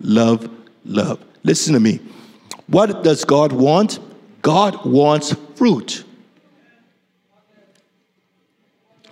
Love, 0.00 0.50
love. 0.84 1.24
Listen 1.42 1.72
to 1.72 1.80
me. 1.80 2.00
What 2.66 3.02
does 3.02 3.24
God 3.24 3.52
want? 3.52 3.98
God 4.42 4.84
wants 4.84 5.34
fruit. 5.54 6.04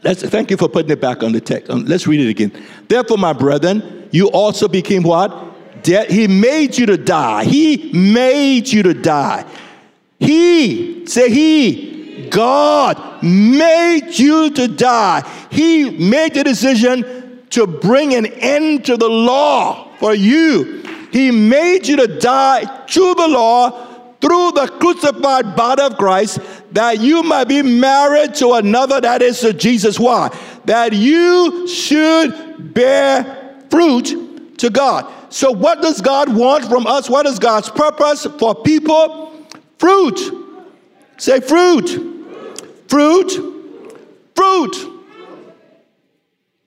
Let's, 0.02 0.22
thank 0.22 0.50
you 0.50 0.56
for 0.56 0.68
putting 0.68 0.90
it 0.90 1.00
back 1.00 1.22
on 1.22 1.32
the 1.32 1.40
text. 1.40 1.70
Um, 1.70 1.84
let's 1.86 2.06
read 2.06 2.20
it 2.20 2.28
again. 2.28 2.52
Therefore, 2.86 3.18
my 3.18 3.32
brethren, 3.32 3.95
you 4.10 4.28
also 4.28 4.68
became 4.68 5.02
what? 5.02 5.56
death. 5.86 6.08
He 6.08 6.26
made 6.26 6.76
you 6.76 6.86
to 6.86 6.96
die. 6.98 7.44
He 7.44 7.92
made 7.92 8.68
you 8.68 8.82
to 8.82 8.94
die. 8.94 9.46
He, 10.18 11.06
say 11.06 11.30
He, 11.30 12.28
God 12.28 13.22
made 13.22 14.18
you 14.18 14.50
to 14.50 14.68
die. 14.68 15.22
He 15.50 15.90
made 15.90 16.34
the 16.34 16.44
decision 16.44 17.46
to 17.50 17.66
bring 17.66 18.14
an 18.14 18.26
end 18.26 18.84
to 18.86 18.96
the 18.96 19.08
law 19.08 19.94
for 19.98 20.14
you. 20.14 20.82
He 21.12 21.30
made 21.30 21.86
you 21.86 21.96
to 21.96 22.18
die 22.18 22.64
to 22.64 23.14
the 23.14 23.28
law 23.28 23.70
through 24.20 24.52
the 24.52 24.66
crucified 24.80 25.54
body 25.54 25.82
of 25.82 25.96
Christ 25.96 26.40
that 26.72 26.98
you 27.00 27.22
might 27.22 27.44
be 27.44 27.62
married 27.62 28.34
to 28.36 28.54
another 28.54 29.00
that 29.00 29.22
is 29.22 29.40
to 29.40 29.52
Jesus. 29.52 30.00
Why? 30.00 30.36
That 30.64 30.92
you 30.92 31.68
should 31.68 32.74
bear 32.74 33.45
fruit 33.70 34.58
to 34.58 34.70
God. 34.70 35.12
So, 35.28 35.50
what 35.50 35.82
does 35.82 36.00
God 36.00 36.34
want 36.34 36.64
from 36.64 36.86
us? 36.86 37.10
What 37.10 37.26
is 37.26 37.38
God's 37.38 37.68
purpose 37.68 38.26
for 38.38 38.54
people? 38.54 39.32
Fruit. 39.78 40.18
Say 41.18 41.40
fruit. 41.40 41.88
Fruit. 42.88 43.54
Fruit. 44.34 44.92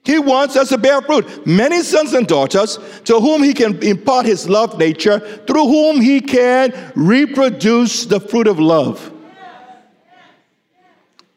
He 0.03 0.17
wants 0.17 0.55
us 0.55 0.69
to 0.69 0.77
bear 0.77 1.01
fruit. 1.01 1.45
Many 1.45 1.83
sons 1.83 2.13
and 2.13 2.25
daughters 2.25 2.79
to 3.05 3.19
whom 3.19 3.43
he 3.43 3.53
can 3.53 3.81
impart 3.83 4.25
his 4.25 4.49
love 4.49 4.77
nature, 4.79 5.19
through 5.45 5.67
whom 5.67 6.01
he 6.01 6.19
can 6.19 6.73
reproduce 6.95 8.05
the 8.05 8.19
fruit 8.19 8.47
of 8.47 8.59
love. 8.59 9.11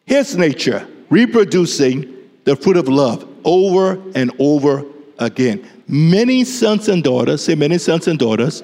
His 0.07 0.37
nature, 0.37 0.87
reproducing 1.11 2.17
the 2.45 2.57
fruit 2.57 2.77
of 2.77 2.89
love 2.89 3.29
over 3.45 4.01
and 4.15 4.33
over 4.39 4.85
again. 5.19 5.67
Many 5.89 6.45
sons 6.45 6.89
and 6.89 7.03
daughters, 7.03 7.45
say 7.45 7.55
many 7.55 7.79
sons 7.79 8.09
and 8.09 8.19
daughters, 8.19 8.63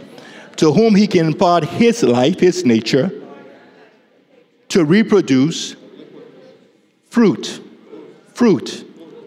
to 0.56 0.72
whom 0.72 0.94
he 0.94 1.06
can 1.06 1.26
impart 1.26 1.64
his 1.64 2.02
life, 2.02 2.40
his 2.40 2.64
nature, 2.64 3.11
to 4.68 4.84
reproduce 4.84 5.76
fruit, 7.11 7.61
fruit, 8.34 8.84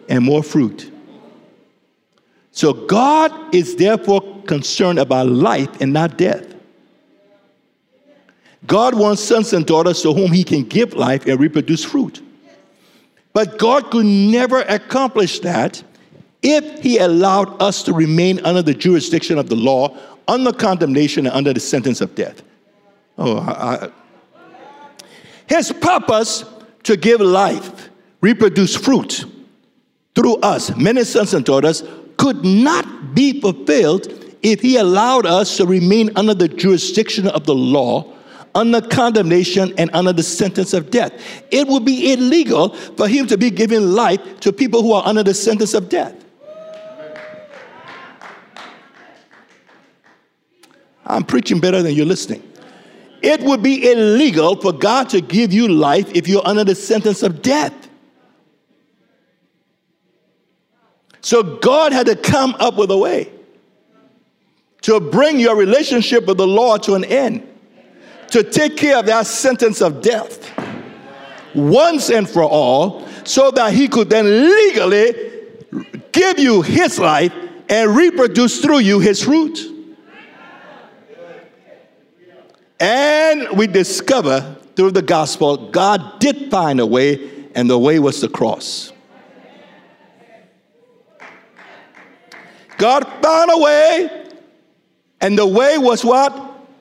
and 0.10 0.24
more 0.24 0.44
fruit. 0.44 0.92
So 2.52 2.74
God 2.74 3.56
is 3.56 3.76
therefore 3.78 4.44
concerned 4.44 5.00
about 5.00 5.28
life 5.28 5.70
and 5.80 5.94
not 5.94 6.18
death. 6.18 6.54
God 8.68 8.94
wants 8.94 9.24
sons 9.24 9.54
and 9.54 9.66
daughters 9.66 10.02
to 10.04 10.14
whom 10.14 10.32
he 10.32 10.44
can 10.44 10.64
give 10.64 10.94
life 10.94 11.26
and 11.26 11.40
reproduce 11.40 11.84
fruit. 11.84 12.22
But 13.34 13.58
God 13.58 13.90
could 13.90 14.06
never 14.06 14.62
accomplish 14.62 15.40
that 15.40 15.82
if 16.42 16.82
he 16.82 16.98
allowed 16.98 17.62
us 17.62 17.84
to 17.84 17.94
remain 17.94 18.44
under 18.46 18.62
the 18.62 18.74
jurisdiction 18.74 19.38
of 19.38 19.50
the 19.50 19.56
law, 19.56 19.96
under 20.28 20.52
condemnation, 20.52 21.28
and 21.28 21.36
under 21.36 21.54
the 21.54 21.60
sentence 21.60 22.02
of 22.02 22.16
death. 22.16 22.42
Oh, 23.18 23.38
I, 23.38 23.86
I. 23.86 23.92
his 25.48 25.72
purpose 25.72 26.46
to 26.84 26.98
give 26.98 27.22
life, 27.22 27.90
reproduce 28.22 28.76
fruit 28.76 29.26
through 30.16 30.38
us, 30.38 30.76
many 30.76 31.04
sons 31.04 31.34
and 31.34 31.46
daughters, 31.46 31.84
could 32.18 32.44
not 32.44 33.14
be 33.14 33.40
fulfilled 33.40 34.08
if 34.42 34.62
he 34.62 34.78
allowed 34.78 35.26
us 35.26 35.58
to 35.58 35.66
remain 35.66 36.10
under 36.16 36.34
the 36.34 36.48
jurisdiction 36.48 37.28
of 37.28 37.46
the 37.46 37.56
law 37.56 38.14
under 38.56 38.82
condemnation 38.82 39.74
and 39.78 39.90
under 39.94 40.14
the 40.14 40.24
sentence 40.24 40.74
of 40.74 40.92
death. 40.92 41.14
It 41.52 41.68
would 41.68 41.86
be 41.86 42.14
illegal 42.14 42.70
for 42.70 43.08
him 43.08 43.28
to 43.28 43.38
be 43.38 43.50
giving 43.50 43.92
life 43.92 44.42
to 44.42 44.52
people 44.52 44.82
who 44.82 44.94
are 44.94 45.06
under 45.06 45.24
the 45.24 45.34
sentence 45.34 45.74
of 45.74 45.90
death. 45.90 46.21
I'm 51.12 51.26
preaching 51.26 51.60
better 51.60 51.84
than 51.84 51.94
you're 51.94 52.06
listening. 52.06 52.42
It 53.22 53.42
would 53.42 53.62
be 53.62 53.92
illegal 53.92 54.56
for 54.56 54.72
God 54.72 55.10
to 55.10 55.20
give 55.20 55.52
you 55.52 55.68
life 55.68 56.10
if 56.16 56.28
you're 56.28 56.46
under 56.48 56.64
the 56.64 56.74
sentence 56.74 57.22
of 57.22 57.42
death. 57.42 57.74
So 61.20 61.44
God 61.44 61.92
had 61.92 62.08
to 62.08 62.16
come 62.16 62.56
up 62.60 62.78
with 62.78 62.90
a 62.90 62.98
way 62.98 63.30
to 64.82 65.00
bring 65.00 65.40
your 65.40 65.56
relationship 65.56 66.26
with 66.26 66.38
the 66.38 66.48
Lord 66.48 66.82
to 66.84 66.96
an 66.96 67.04
end 67.04 67.48
to 68.30 68.44
take 68.44 68.78
care 68.78 68.98
of 68.98 69.06
that 69.08 69.28
sentence 69.28 69.82
of 69.82 70.02
death 70.02 70.50
once 71.54 72.10
and 72.10 72.28
for 72.28 72.44
all 72.44 73.06
so 73.26 73.52
that 73.52 73.74
he 73.74 73.88
could 73.90 74.10
then 74.10 74.26
legally 74.26 75.14
give 76.14 76.40
you 76.40 76.62
his 76.62 76.98
life 76.98 77.34
and 77.70 77.96
reproduce 77.96 78.62
through 78.62 78.80
you 78.80 79.00
his 79.00 79.22
fruit. 79.22 79.81
And 82.82 83.56
we 83.56 83.68
discover 83.68 84.58
through 84.76 84.92
the 84.92 85.04
gospel, 85.04 85.70
God 85.70 86.20
did 86.20 86.50
find 86.50 86.80
a 86.80 86.86
way, 86.86 87.46
and 87.54 87.70
the 87.70 87.78
way 87.78 88.00
was 88.00 88.22
the 88.22 88.28
cross. 88.28 88.92
God 92.80 93.08
found 93.22 93.52
a 93.52 93.58
way, 93.60 94.28
and 95.22 95.38
the 95.38 95.46
way 95.46 95.78
was 95.78 96.04
what? 96.04 96.34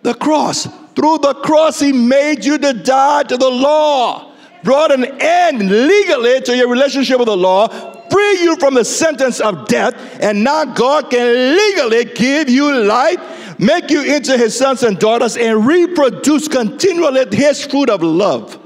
The 0.02 0.14
cross. 0.14 0.66
Through 0.94 1.18
the 1.18 1.34
cross, 1.34 1.78
He 1.78 1.92
made 1.92 2.46
you 2.46 2.56
to 2.56 2.72
die 2.72 3.24
to 3.24 3.36
the 3.36 3.50
law, 3.50 4.32
brought 4.64 4.92
an 4.92 5.04
end 5.20 5.70
legally 5.70 6.40
to 6.40 6.56
your 6.56 6.68
relationship 6.68 7.18
with 7.18 7.28
the 7.28 7.36
law, 7.36 7.68
free 8.08 8.42
you 8.42 8.56
from 8.56 8.72
the 8.72 8.86
sentence 8.86 9.38
of 9.40 9.68
death, 9.68 9.94
and 10.22 10.42
now 10.42 10.64
God 10.64 11.10
can 11.10 11.56
legally 11.56 12.06
give 12.06 12.48
you 12.48 12.84
life, 12.84 13.18
make 13.60 13.90
you 13.90 14.02
into 14.02 14.36
His 14.36 14.56
sons 14.56 14.82
and 14.82 14.98
daughters, 14.98 15.36
and 15.36 15.66
reproduce 15.66 16.48
continually 16.48 17.24
His 17.36 17.64
fruit 17.64 17.90
of 17.90 18.02
love 18.02 18.58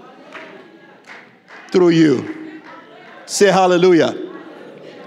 through 1.71 1.91
you. 1.91 2.63
Say 3.27 3.51
hallelujah. 3.51 4.17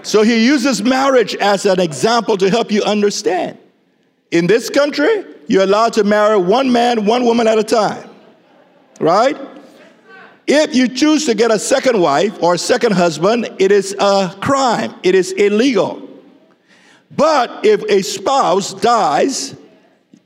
So 0.02 0.22
He 0.22 0.44
uses 0.44 0.82
marriage 0.82 1.34
as 1.36 1.66
an 1.66 1.80
example 1.80 2.36
to 2.36 2.50
help 2.50 2.70
you 2.70 2.82
understand. 2.82 3.58
In 4.30 4.46
this 4.46 4.68
country, 4.68 5.24
you're 5.46 5.62
allowed 5.62 5.94
to 5.94 6.04
marry 6.04 6.38
one 6.38 6.70
man, 6.70 7.06
one 7.06 7.24
woman 7.24 7.46
at 7.46 7.58
a 7.58 7.64
time. 7.64 8.08
Right? 9.00 9.36
If 10.46 10.74
you 10.74 10.88
choose 10.88 11.26
to 11.26 11.34
get 11.34 11.50
a 11.50 11.58
second 11.58 12.00
wife 12.00 12.42
or 12.42 12.54
a 12.54 12.58
second 12.58 12.92
husband, 12.92 13.48
it 13.58 13.70
is 13.70 13.94
a 13.98 14.34
crime, 14.40 14.94
it 15.02 15.14
is 15.14 15.32
illegal. 15.32 16.02
But 17.14 17.64
if 17.64 17.82
a 17.84 18.02
spouse 18.02 18.72
dies, 18.74 19.54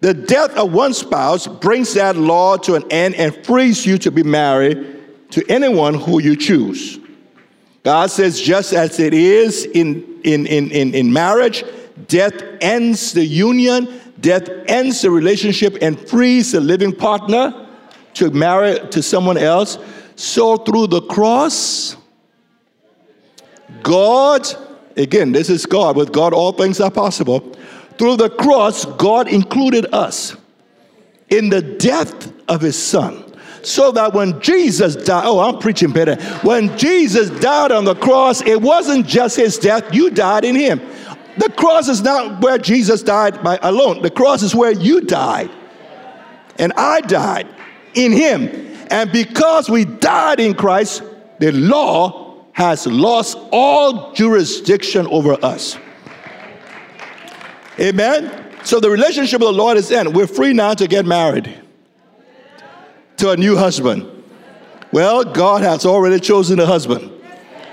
the 0.03 0.12
death 0.12 0.51
of 0.57 0.73
one 0.73 0.93
spouse 0.93 1.47
brings 1.47 1.95
that 1.95 2.17
law 2.17 2.57
to 2.59 2.75
an 2.75 2.85
end 2.91 3.15
and 3.15 3.35
frees 3.45 3.87
you 3.87 3.97
to 3.99 4.11
be 4.11 4.23
married 4.23 5.01
to 5.31 5.43
anyone 5.49 5.95
who 5.95 6.21
you 6.21 6.37
choose. 6.37 6.99
God 7.83 8.11
says, 8.11 8.41
just 8.41 8.73
as 8.73 9.01
it 9.01 9.15
is 9.15 9.65
in, 9.65 10.21
in, 10.23 10.47
in, 10.47 10.71
in, 10.71 10.95
in 10.95 11.12
marriage, 11.12 11.65
death 12.07 12.35
ends 12.61 13.12
the 13.12 13.25
union, 13.25 13.88
Death 14.23 14.49
ends 14.69 15.03
the 15.03 15.11
relationship 15.11 15.77
and 15.83 15.99
frees 16.09 16.53
the 16.53 16.61
living 16.61 16.95
partner 16.95 17.67
to 18.15 18.31
marry 18.31 18.79
to 18.91 19.03
someone 19.03 19.37
else. 19.37 19.79
So 20.15 20.57
through 20.59 20.87
the 20.87 21.03
cross, 21.03 21.97
God, 23.83 24.47
again, 24.97 25.33
this 25.33 25.51
is 25.51 25.67
God. 25.67 25.97
With 25.97 26.12
God, 26.12 26.33
all 26.33 26.53
things 26.53 26.81
are 26.81 26.91
possible. 26.91 27.53
Through 27.98 28.16
the 28.16 28.31
cross, 28.31 28.85
God 28.85 29.28
included 29.28 29.87
us 29.94 30.37
in 31.28 31.48
the 31.48 31.62
death 31.62 32.33
of 32.48 32.61
his 32.61 32.81
son. 32.81 33.24
So 33.62 33.92
that 33.92 34.12
when 34.12 34.40
Jesus 34.40 34.96
died, 34.96 35.22
oh, 35.24 35.38
I'm 35.38 35.59
preaching 35.59 35.92
better. 35.92 36.16
When 36.42 36.76
Jesus 36.76 37.31
died 37.40 37.70
on 37.70 37.85
the 37.85 37.94
cross, 37.94 38.42
it 38.42 38.61
wasn't 38.61 39.07
just 39.07 39.37
his 39.37 39.57
death, 39.57 39.94
you 39.94 40.11
died 40.11 40.44
in 40.44 40.57
him. 40.57 40.81
The 41.38 41.48
cross 41.48 41.88
is 41.88 42.02
not 42.02 42.42
where 42.42 42.59
Jesus 42.59 43.02
died 43.02 43.42
by 43.42 43.59
alone. 43.62 44.02
The 44.02 44.11
cross 44.11 44.42
is 44.42 44.55
where 44.55 44.72
you 44.72 45.00
died. 45.00 45.50
And 46.59 46.72
I 46.74 47.00
died 47.00 47.48
in 47.94 48.12
him. 48.12 48.48
And 48.90 49.11
because 49.11 49.70
we 49.70 49.85
died 49.85 50.40
in 50.40 50.55
Christ, 50.55 51.02
the 51.38 51.52
law 51.52 52.44
has 52.52 52.87
lost 52.87 53.38
all 53.50 54.12
jurisdiction 54.12 55.07
over 55.07 55.42
us. 55.42 55.78
Amen. 57.79 58.47
So 58.65 58.81
the 58.81 58.91
relationship 58.91 59.41
with 59.41 59.49
the 59.49 59.53
Lord 59.53 59.77
is 59.77 59.91
in. 59.91 60.13
We're 60.13 60.27
free 60.27 60.53
now 60.53 60.75
to 60.75 60.87
get 60.87 61.07
married 61.07 61.61
to 63.17 63.31
a 63.31 63.37
new 63.37 63.57
husband. 63.57 64.09
Well, 64.93 65.25
God 65.25 65.63
has 65.63 65.87
already 65.87 66.21
chosen 66.21 66.61
a 66.61 66.67
husband, 66.67 67.11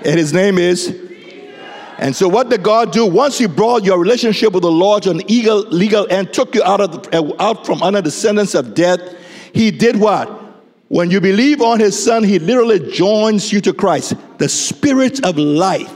and 0.04 0.18
his 0.18 0.32
name 0.32 0.58
is 0.58 0.96
and 2.00 2.16
so, 2.16 2.28
what 2.28 2.48
did 2.48 2.62
God 2.62 2.92
do? 2.92 3.04
Once 3.04 3.36
He 3.36 3.46
brought 3.46 3.84
your 3.84 3.98
relationship 3.98 4.54
with 4.54 4.62
the 4.62 4.70
Lord 4.70 5.02
to 5.02 5.10
an 5.10 5.18
legal, 5.18 5.60
legal 5.64 6.10
end, 6.10 6.32
took 6.32 6.54
you 6.54 6.62
out, 6.64 6.80
of 6.80 7.02
the, 7.02 7.36
out 7.38 7.66
from 7.66 7.82
under 7.82 8.00
the 8.00 8.10
sentence 8.10 8.54
of 8.54 8.72
death, 8.74 9.00
He 9.52 9.70
did 9.70 9.96
what? 9.96 10.28
When 10.88 11.10
you 11.10 11.20
believe 11.20 11.60
on 11.60 11.78
His 11.78 12.02
Son, 12.02 12.24
He 12.24 12.38
literally 12.38 12.90
joins 12.90 13.52
you 13.52 13.60
to 13.60 13.74
Christ. 13.74 14.14
The 14.38 14.48
Spirit 14.48 15.22
of 15.26 15.36
life 15.36 15.92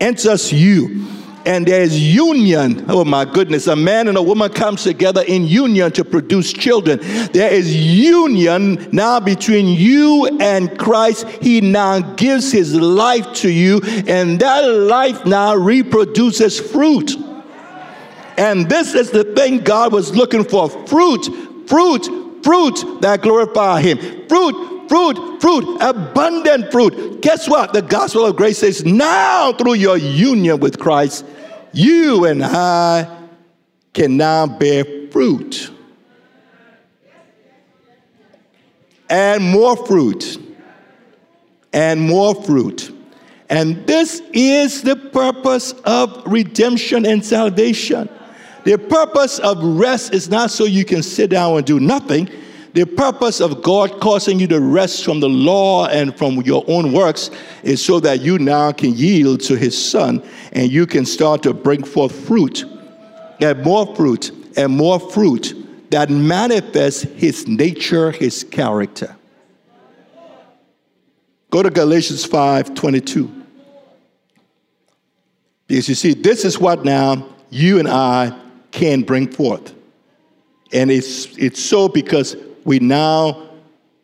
enters 0.00 0.52
you 0.52 1.06
and 1.48 1.66
there's 1.66 1.98
union. 1.98 2.84
Oh 2.90 3.06
my 3.06 3.24
goodness, 3.24 3.68
a 3.68 3.74
man 3.74 4.06
and 4.08 4.18
a 4.18 4.22
woman 4.22 4.52
comes 4.52 4.82
together 4.82 5.22
in 5.22 5.46
union 5.46 5.90
to 5.92 6.04
produce 6.04 6.52
children. 6.52 6.98
There 7.32 7.50
is 7.50 7.74
union 7.74 8.86
now 8.92 9.18
between 9.18 9.66
you 9.68 10.26
and 10.40 10.78
Christ. 10.78 11.26
He 11.40 11.62
now 11.62 12.00
gives 12.16 12.52
his 12.52 12.74
life 12.74 13.32
to 13.36 13.50
you, 13.50 13.80
and 14.06 14.38
that 14.40 14.60
life 14.60 15.24
now 15.24 15.54
reproduces 15.54 16.60
fruit. 16.60 17.16
And 18.36 18.68
this 18.68 18.94
is 18.94 19.10
the 19.10 19.24
thing 19.24 19.60
God 19.60 19.90
was 19.90 20.14
looking 20.14 20.44
for 20.44 20.68
fruit, 20.86 21.24
fruit, 21.66 22.44
fruit 22.44 23.00
that 23.00 23.22
glorify 23.22 23.80
him. 23.80 23.96
Fruit, 24.28 24.86
fruit, 24.86 25.40
fruit, 25.40 25.78
abundant 25.80 26.70
fruit. 26.70 27.22
Guess 27.22 27.48
what? 27.48 27.72
The 27.72 27.80
gospel 27.80 28.26
of 28.26 28.36
grace 28.36 28.58
says 28.58 28.84
now 28.84 29.54
through 29.54 29.74
your 29.74 29.96
union 29.96 30.60
with 30.60 30.78
Christ, 30.78 31.24
you 31.72 32.24
and 32.24 32.44
I 32.44 33.28
can 33.92 34.16
now 34.16 34.46
bear 34.46 34.84
fruit. 35.10 35.70
And 39.10 39.42
more 39.42 39.76
fruit. 39.76 40.38
And 41.72 42.00
more 42.00 42.34
fruit. 42.34 42.94
And 43.50 43.86
this 43.86 44.20
is 44.32 44.82
the 44.82 44.96
purpose 44.96 45.72
of 45.84 46.22
redemption 46.26 47.06
and 47.06 47.24
salvation. 47.24 48.08
The 48.64 48.76
purpose 48.76 49.38
of 49.38 49.62
rest 49.62 50.12
is 50.12 50.28
not 50.28 50.50
so 50.50 50.64
you 50.64 50.84
can 50.84 51.02
sit 51.02 51.30
down 51.30 51.56
and 51.56 51.64
do 51.64 51.80
nothing. 51.80 52.28
The 52.74 52.84
purpose 52.84 53.40
of 53.40 53.62
God 53.62 54.00
causing 54.00 54.38
you 54.38 54.46
to 54.48 54.60
rest 54.60 55.04
from 55.04 55.20
the 55.20 55.28
law 55.28 55.86
and 55.86 56.16
from 56.16 56.42
your 56.42 56.64
own 56.68 56.92
works 56.92 57.30
is 57.62 57.84
so 57.84 57.98
that 58.00 58.20
you 58.20 58.38
now 58.38 58.72
can 58.72 58.94
yield 58.94 59.40
to 59.42 59.56
His 59.56 59.90
Son 59.90 60.22
and 60.52 60.70
you 60.70 60.86
can 60.86 61.06
start 61.06 61.42
to 61.44 61.54
bring 61.54 61.82
forth 61.82 62.12
fruit 62.26 62.64
and 63.40 63.62
more 63.62 63.94
fruit 63.96 64.32
and 64.56 64.76
more 64.76 65.00
fruit 65.00 65.54
that 65.90 66.10
manifests 66.10 67.02
His 67.02 67.48
nature, 67.48 68.10
His 68.10 68.44
character. 68.44 69.16
Go 71.50 71.62
to 71.62 71.70
Galatians 71.70 72.24
5 72.26 72.74
22. 72.74 73.34
Because 75.66 75.88
you 75.88 75.94
see, 75.94 76.14
this 76.14 76.44
is 76.44 76.58
what 76.58 76.84
now 76.84 77.26
you 77.50 77.78
and 77.78 77.88
I 77.88 78.38
can 78.70 79.02
bring 79.02 79.30
forth. 79.30 79.74
And 80.72 80.90
it's, 80.90 81.36
it's 81.38 81.62
so 81.62 81.88
because 81.88 82.36
we 82.68 82.78
now 82.80 83.48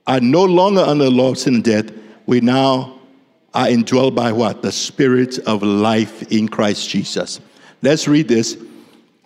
are 0.07 0.21
no 0.21 0.43
longer 0.43 0.81
under 0.81 1.11
law 1.11 1.35
sin 1.35 1.57
and 1.57 1.65
death. 1.65 1.91
We 2.25 2.41
now 2.41 2.99
are 3.53 3.67
indwelled 3.67 4.15
by 4.15 4.33
what? 4.33 4.63
The 4.63 4.73
Spirit 4.73 5.39
of 5.41 5.63
life 5.63 6.33
in 6.33 6.49
Christ 6.49 6.89
Jesus. 6.89 7.41
Let's 7.83 8.09
read 8.09 8.27
this. 8.27 8.57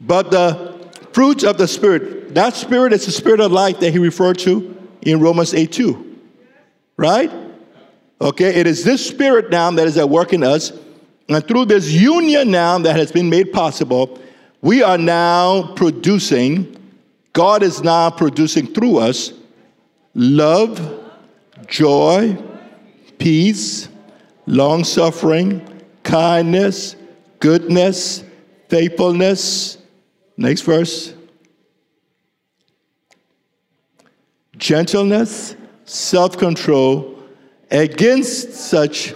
But 0.01 0.33
the 0.33 0.91
fruits 1.13 1.45
of 1.45 1.57
the 1.57 1.69
Spirit, 1.69 2.35
that 2.35 2.57
Spirit 2.57 2.93
is 2.93 3.07
the 3.07 3.13
Spirit 3.13 3.39
of 3.39 3.53
life 3.53 3.79
that 3.79 3.93
he 3.93 4.01
referred 4.01 4.41
to 4.41 4.77
in 5.03 5.21
Romans 5.21 5.55
8 5.55 5.71
2. 5.71 6.19
Right? 6.97 7.31
Okay, 8.21 8.57
it 8.57 8.67
is 8.67 8.83
this 8.83 9.07
Spirit 9.07 9.51
now 9.51 9.71
that 9.71 9.87
is 9.87 9.97
at 9.99 10.09
work 10.09 10.33
in 10.33 10.43
us. 10.43 10.73
And 11.29 11.47
through 11.47 11.67
this 11.67 11.93
union 11.93 12.51
now 12.51 12.77
that 12.81 12.97
has 12.97 13.13
been 13.13 13.31
made 13.31 13.53
possible, 13.53 14.21
we 14.63 14.83
are 14.83 14.99
now 14.99 15.75
producing, 15.77 16.75
God 17.39 17.63
is 17.63 17.85
now 17.85 18.11
producing 18.11 18.67
through 18.67 18.99
us 18.99 19.33
love, 20.13 21.09
joy, 21.69 22.37
peace, 23.17 23.89
long 24.47 24.83
suffering, 24.83 25.63
kindness, 26.03 26.97
goodness, 27.39 28.25
faithfulness. 28.69 29.79
Next 30.37 30.63
verse. 30.63 31.15
Gentleness, 34.57 35.55
self 35.85 36.37
control. 36.37 37.23
Against 37.71 38.53
such 38.55 39.15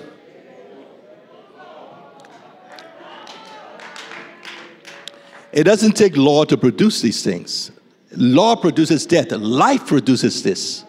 It 5.51 5.65
doesn't 5.65 5.97
take 5.97 6.17
law 6.17 6.45
to 6.45 6.57
produce 6.57 7.03
these 7.03 7.25
things. 7.25 7.73
Law 8.17 8.57
produces 8.57 9.07
death, 9.07 9.33
life 9.33 9.87
produces 9.87 10.43
this. 10.43 10.85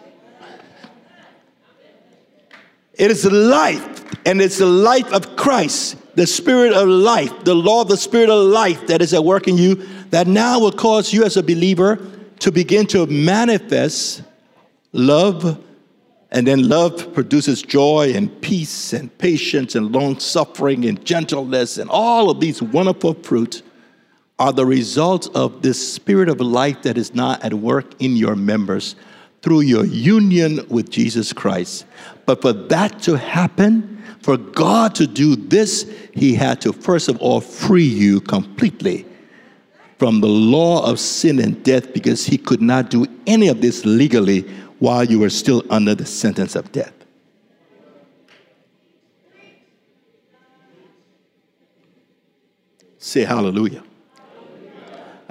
It 2.94 3.10
is 3.10 3.24
life, 3.24 4.04
and 4.24 4.40
it's 4.40 4.58
the 4.58 4.66
life 4.66 5.12
of 5.12 5.34
Christ, 5.36 5.96
the 6.16 6.26
spirit 6.26 6.72
of 6.72 6.88
life, 6.88 7.44
the 7.44 7.54
law 7.54 7.82
of 7.82 7.88
the 7.88 7.96
spirit 7.96 8.30
of 8.30 8.46
life 8.46 8.86
that 8.86 9.02
is 9.02 9.12
at 9.14 9.24
work 9.24 9.48
in 9.48 9.58
you, 9.58 9.74
that 10.10 10.28
now 10.28 10.60
will 10.60 10.72
cause 10.72 11.12
you 11.12 11.24
as 11.24 11.36
a 11.36 11.42
believer 11.42 11.98
to 12.38 12.52
begin 12.52 12.86
to 12.88 13.06
manifest 13.06 14.22
love. 14.92 15.60
And 16.30 16.46
then 16.46 16.68
love 16.68 17.14
produces 17.14 17.62
joy 17.62 18.12
and 18.14 18.40
peace 18.42 18.92
and 18.92 19.16
patience 19.18 19.76
and 19.76 19.92
long 19.92 20.18
suffering 20.18 20.84
and 20.84 21.04
gentleness 21.04 21.78
and 21.78 21.88
all 21.88 22.28
of 22.28 22.40
these 22.40 22.60
wonderful 22.60 23.14
fruits 23.14 23.62
are 24.38 24.52
the 24.52 24.66
result 24.66 25.34
of 25.36 25.62
this 25.62 25.94
spirit 25.94 26.28
of 26.28 26.40
life 26.40 26.82
that 26.82 26.98
is 26.98 27.14
not 27.14 27.42
at 27.44 27.54
work 27.54 27.94
in 28.00 28.16
your 28.16 28.34
members 28.34 28.96
through 29.42 29.60
your 29.60 29.84
union 29.84 30.66
with 30.68 30.90
Jesus 30.90 31.32
Christ. 31.32 31.84
But 32.26 32.40
for 32.40 32.52
that 32.52 33.00
to 33.02 33.16
happen, 33.16 34.02
for 34.20 34.36
God 34.36 34.94
to 34.96 35.06
do 35.06 35.36
this, 35.36 35.88
He 36.14 36.34
had 36.34 36.60
to 36.62 36.72
first 36.72 37.08
of 37.08 37.18
all 37.18 37.40
free 37.40 37.84
you 37.84 38.20
completely 38.20 39.06
from 39.98 40.20
the 40.20 40.28
law 40.28 40.84
of 40.84 40.98
sin 40.98 41.38
and 41.38 41.62
death 41.62 41.92
because 41.92 42.26
He 42.26 42.38
could 42.38 42.62
not 42.62 42.90
do 42.90 43.06
any 43.26 43.48
of 43.48 43.60
this 43.60 43.84
legally 43.84 44.40
while 44.80 45.04
you 45.04 45.20
were 45.20 45.30
still 45.30 45.62
under 45.70 45.94
the 45.94 46.06
sentence 46.06 46.56
of 46.56 46.72
death. 46.72 46.92
Say 52.98 53.24
hallelujah. 53.24 53.84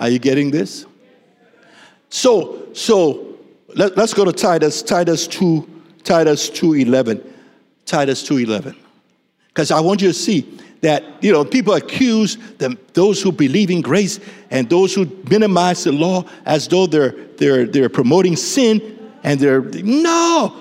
Are 0.03 0.09
you 0.09 0.19
getting 0.19 0.51
this? 0.51 0.85
So, 2.09 2.67
so 2.73 3.37
let, 3.73 3.97
us 3.97 4.13
go 4.13 4.25
to 4.25 4.33
Titus, 4.33 4.83
Titus 4.83 5.27
2, 5.27 5.81
Titus 6.03 6.49
2.11. 6.49 7.25
Titus 7.85 8.27
2.11. 8.27 8.75
Because 9.47 9.71
I 9.71 9.79
want 9.79 10.01
you 10.01 10.09
to 10.09 10.13
see 10.13 10.59
that, 10.81 11.05
you 11.23 11.31
know, 11.31 11.45
people 11.45 11.73
accuse 11.75 12.35
them, 12.57 12.77
those 12.91 13.21
who 13.21 13.31
believe 13.31 13.71
in 13.71 13.79
grace 13.79 14.19
and 14.51 14.69
those 14.69 14.93
who 14.93 15.05
minimize 15.29 15.85
the 15.85 15.93
law 15.93 16.25
as 16.45 16.67
though 16.67 16.85
they're, 16.85 17.11
they're, 17.37 17.65
they're 17.65 17.87
promoting 17.87 18.35
sin 18.35 19.09
and 19.23 19.39
they're, 19.39 19.61
no, 19.61 20.53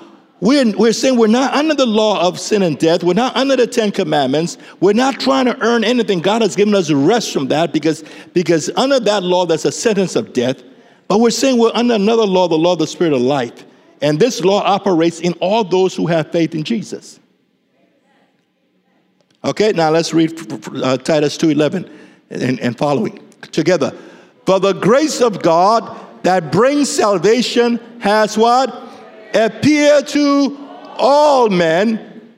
we're, 0.42 0.76
we're 0.76 0.92
saying 0.92 1.16
we're 1.16 1.28
not 1.28 1.55
under 1.55 1.72
the 1.72 1.87
law 1.87 2.26
of 2.26 2.37
sin 2.40 2.62
and 2.62 2.76
death. 2.76 3.05
We're 3.05 3.14
not 3.14 3.37
under 3.37 3.55
the 3.55 3.64
Ten 3.64 3.92
Commandments. 3.92 4.59
We're 4.81 4.92
not 4.92 5.20
trying 5.20 5.44
to 5.44 5.57
earn 5.61 5.85
anything. 5.85 6.18
God 6.18 6.42
has 6.42 6.57
given 6.57 6.74
us 6.74 6.90
rest 6.90 7.33
from 7.33 7.46
that 7.46 7.72
because, 7.72 8.02
because 8.33 8.68
under 8.74 8.98
that 8.98 9.22
law, 9.22 9.46
that's 9.46 9.66
a 9.66 9.70
sentence 9.70 10.16
of 10.16 10.33
death. 10.33 10.61
But 11.07 11.20
we're 11.20 11.31
saying 11.31 11.59
we're 11.59 11.70
under 11.74 11.94
another 11.94 12.26
law, 12.26 12.48
the 12.48 12.57
law 12.57 12.72
of 12.72 12.81
the 12.81 12.88
Spirit 12.88 13.12
of 13.12 13.20
life. 13.20 13.64
And 14.00 14.18
this 14.18 14.42
law 14.42 14.61
operates 14.64 15.20
in 15.20 15.35
all 15.35 15.62
those 15.62 15.94
who 15.94 16.09
have 16.09 16.33
faith 16.33 16.57
in 16.57 16.64
Jesus. 16.64 17.20
Okay, 19.44 19.70
now 19.70 19.90
let's 19.90 20.12
read 20.12 20.33
uh, 20.83 20.96
Titus 20.96 21.38
2.11 21.38 21.88
and, 22.31 22.59
and 22.59 22.76
following 22.76 23.24
together. 23.52 23.96
For 24.44 24.59
the 24.59 24.72
grace 24.72 25.20
of 25.20 25.40
God 25.40 25.96
that 26.24 26.50
brings 26.50 26.90
salvation 26.90 27.78
has 28.00 28.37
what? 28.37 28.88
Appear 29.34 30.02
to 30.02 30.58
all 30.96 31.48
men, 31.48 32.30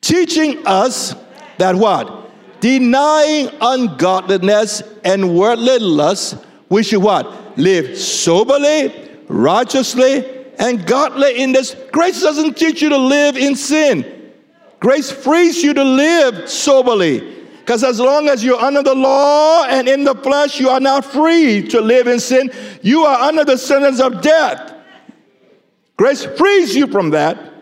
teaching 0.00 0.66
us 0.66 1.14
that 1.58 1.74
what? 1.74 2.30
Denying 2.60 3.50
ungodliness 3.60 4.82
and 5.04 5.36
worldly 5.36 5.78
lust, 5.78 6.36
we 6.68 6.82
should 6.82 7.02
what? 7.02 7.58
Live 7.58 7.98
soberly, 7.98 9.10
righteously, 9.28 10.24
and 10.58 10.86
godly 10.86 11.42
in 11.42 11.52
this. 11.52 11.76
Grace 11.90 12.22
doesn't 12.22 12.56
teach 12.56 12.82
you 12.82 12.88
to 12.88 12.96
live 12.96 13.36
in 13.36 13.56
sin. 13.56 14.32
Grace 14.80 15.10
frees 15.10 15.62
you 15.62 15.74
to 15.74 15.84
live 15.84 16.48
soberly. 16.48 17.42
Because 17.60 17.84
as 17.84 18.00
long 18.00 18.28
as 18.28 18.42
you're 18.42 18.58
under 18.58 18.82
the 18.82 18.94
law 18.94 19.64
and 19.64 19.88
in 19.88 20.02
the 20.02 20.16
flesh, 20.16 20.58
you 20.58 20.68
are 20.68 20.80
not 20.80 21.04
free 21.04 21.66
to 21.68 21.80
live 21.80 22.08
in 22.08 22.18
sin. 22.18 22.50
You 22.82 23.04
are 23.04 23.20
under 23.20 23.44
the 23.44 23.56
sentence 23.56 24.00
of 24.00 24.20
death. 24.20 24.71
Grace 25.96 26.24
frees 26.24 26.74
you 26.74 26.86
from 26.86 27.10
that 27.10 27.52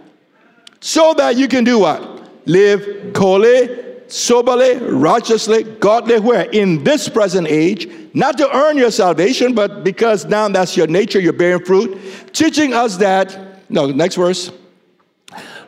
so 0.80 1.14
that 1.14 1.36
you 1.36 1.48
can 1.48 1.64
do 1.64 1.78
what? 1.80 2.28
Live 2.46 3.14
holy, 3.14 3.68
soberly, 4.08 4.76
righteously, 4.78 5.64
godly, 5.64 6.18
where? 6.18 6.44
In 6.50 6.82
this 6.84 7.08
present 7.08 7.46
age, 7.48 7.88
not 8.14 8.38
to 8.38 8.56
earn 8.56 8.76
your 8.76 8.90
salvation, 8.90 9.54
but 9.54 9.84
because 9.84 10.24
now 10.24 10.48
that's 10.48 10.76
your 10.76 10.86
nature, 10.86 11.20
you're 11.20 11.32
bearing 11.32 11.64
fruit, 11.64 11.98
teaching 12.32 12.72
us 12.72 12.96
that, 12.96 13.38
no, 13.68 13.90
next 13.90 14.16
verse. 14.16 14.50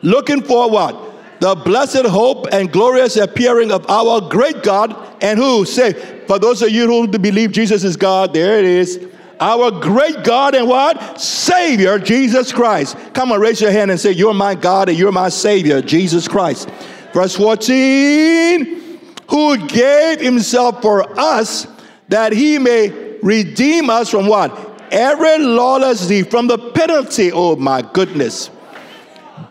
Looking 0.01 0.41
for 0.41 0.69
what? 0.69 1.11
The 1.39 1.55
blessed 1.55 2.05
hope 2.05 2.47
and 2.51 2.71
glorious 2.71 3.17
appearing 3.17 3.71
of 3.71 3.89
our 3.89 4.21
great 4.21 4.63
God 4.63 4.95
and 5.21 5.39
who? 5.39 5.65
Say, 5.65 5.93
for 6.27 6.39
those 6.39 6.61
of 6.61 6.69
you 6.69 6.87
who 6.87 7.07
believe 7.07 7.51
Jesus 7.51 7.83
is 7.83 7.95
God, 7.95 8.33
there 8.33 8.59
it 8.59 8.65
is 8.65 9.07
our 9.43 9.71
great 9.71 10.23
God 10.23 10.55
and 10.55 10.69
what? 10.69 11.19
Savior, 11.19 11.99
Jesus 11.99 12.53
Christ. 12.53 12.95
Come 13.13 13.33
on, 13.33 13.41
raise 13.41 13.59
your 13.59 13.71
hand 13.71 13.91
and 13.91 13.99
say, 13.99 14.11
You're 14.11 14.33
my 14.33 14.55
God 14.55 14.87
and 14.87 14.97
you're 14.97 15.11
my 15.11 15.27
Savior, 15.27 15.81
Jesus 15.81 16.29
Christ. 16.29 16.69
Verse 17.13 17.35
14, 17.35 19.01
who 19.29 19.67
gave 19.67 20.21
himself 20.21 20.81
for 20.81 21.19
us 21.19 21.67
that 22.07 22.31
he 22.31 22.57
may 22.57 23.17
redeem 23.21 23.89
us 23.89 24.09
from 24.09 24.27
what? 24.27 24.81
Every 24.91 25.39
lawless 25.39 26.07
deed, 26.07 26.31
from 26.31 26.47
the 26.47 26.57
penalty, 26.57 27.31
oh 27.33 27.57
my 27.57 27.81
goodness. 27.81 28.49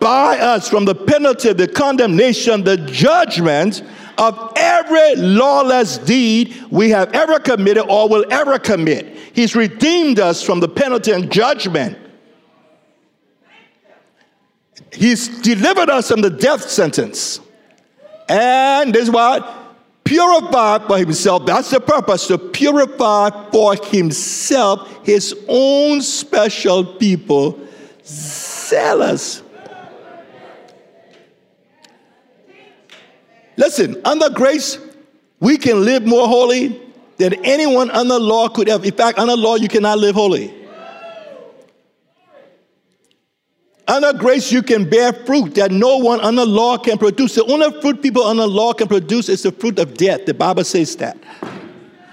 By 0.01 0.39
us, 0.39 0.71
from 0.71 0.87
the 0.87 0.95
penalty, 0.95 1.53
the 1.53 1.69
condemnation, 1.69 2.65
the 2.65 2.79
judgment 2.79 3.83
of 4.19 4.53
every 4.57 5.17
lawless 5.17 5.99
deed 5.99 6.55
we 6.71 6.91
have 6.91 7.13
ever 7.13 7.39
committed 7.39 7.85
or 7.89 8.09
will 8.09 8.25
ever 8.31 8.59
commit. 8.59 9.17
He's 9.33 9.57
redeemed 9.57 10.21
us 10.21 10.43
from 10.43 10.61
the 10.61 10.69
penalty 10.69 11.13
and 11.13 11.31
judgment. 11.31 11.99
He's 14.93 15.41
delivered 15.41 15.91
us 15.91 16.09
from 16.09 16.21
the 16.21 16.31
death 16.31 16.69
sentence. 16.69 17.41
And 18.29 18.95
this 18.95 19.09
what? 19.09 19.59
Purify 20.05 20.87
for 20.87 20.99
himself. 20.99 21.47
That's 21.47 21.71
the 21.71 21.81
purpose 21.81 22.27
to 22.27 22.37
purify 22.37 23.51
for 23.51 23.75
himself 23.87 24.89
his 25.05 25.35
own 25.49 26.03
special 26.03 26.85
people, 26.85 27.59
zealous. 28.05 29.43
Listen, 33.63 34.01
under 34.05 34.29
grace, 34.29 34.77
we 35.39 35.57
can 35.57 35.85
live 35.85 36.05
more 36.05 36.27
holy 36.27 36.83
than 37.19 37.33
anyone 37.45 37.93
under 37.93 38.19
law 38.19 38.49
could 38.49 38.69
ever. 38.69 38.85
In 38.85 38.91
fact, 38.91 39.21
under 39.21 39.37
law, 39.37 39.55
you 39.55 39.69
cannot 39.69 40.01
live 40.01 40.17
holy. 40.17 40.53
Under 43.87 44.15
grace, 44.15 44.51
you 44.51 44.65
can 44.65 44.91
bear 44.91 45.13
fruit 45.13 45.55
that 45.55 45.71
no 45.71 45.99
one 45.99 46.19
under 46.23 46.45
law 46.45 46.77
can 46.77 46.99
produce. 46.99 47.37
The 47.37 47.45
only 47.45 47.81
fruit 47.81 48.03
people 48.03 48.25
under 48.25 48.49
law 48.49 48.73
can 48.73 48.89
produce 48.89 49.29
is 49.29 49.45
the 49.45 49.53
fruit 49.53 49.79
of 49.79 49.97
death. 49.97 50.27
The 50.27 50.35
Bible 50.35 50.65
says 50.65 50.97
that. 50.97 51.17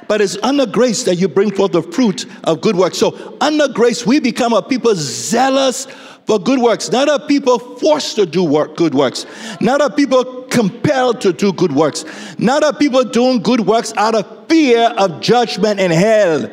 But 0.07 0.21
it's 0.21 0.37
under 0.43 0.67
grace 0.67 1.01
that 1.05 1.15
you 1.15 1.27
bring 1.27 1.49
forth 1.49 1.71
the 1.71 1.81
fruit 1.81 2.27
of 2.43 2.61
good 2.61 2.75
works. 2.75 2.99
So, 2.99 3.37
under 3.41 3.67
grace, 3.67 4.05
we 4.05 4.19
become 4.19 4.53
a 4.53 4.61
people 4.61 4.93
zealous 4.93 5.87
for 6.29 6.37
good 6.37 6.59
works, 6.59 6.91
not 6.91 7.09
a 7.09 7.25
people 7.25 7.57
forced 7.57 8.15
to 8.17 8.23
do 8.23 8.43
work, 8.43 8.77
good 8.77 8.93
works, 8.93 9.25
not 9.59 9.81
a 9.81 9.89
people 9.89 10.43
compelled 10.43 11.21
to 11.21 11.33
do 11.33 11.51
good 11.51 11.71
works, 11.71 12.05
not 12.37 12.63
a 12.63 12.71
people 12.71 13.03
doing 13.03 13.41
good 13.41 13.61
works 13.61 13.93
out 13.97 14.13
of 14.13 14.47
fear 14.47 14.93
of 14.95 15.21
judgment 15.21 15.79
and 15.79 15.91
hell. 15.91 16.47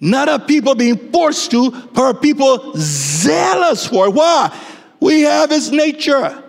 Not 0.00 0.28
a 0.28 0.40
people 0.40 0.74
being 0.74 0.96
forced 1.12 1.52
to, 1.52 1.70
but 1.70 2.16
a 2.16 2.18
people 2.18 2.72
zealous 2.74 3.86
for 3.86 4.08
it. 4.08 4.14
Why? 4.14 4.60
We 4.98 5.20
have 5.20 5.50
his 5.50 5.70
nature. 5.70 6.42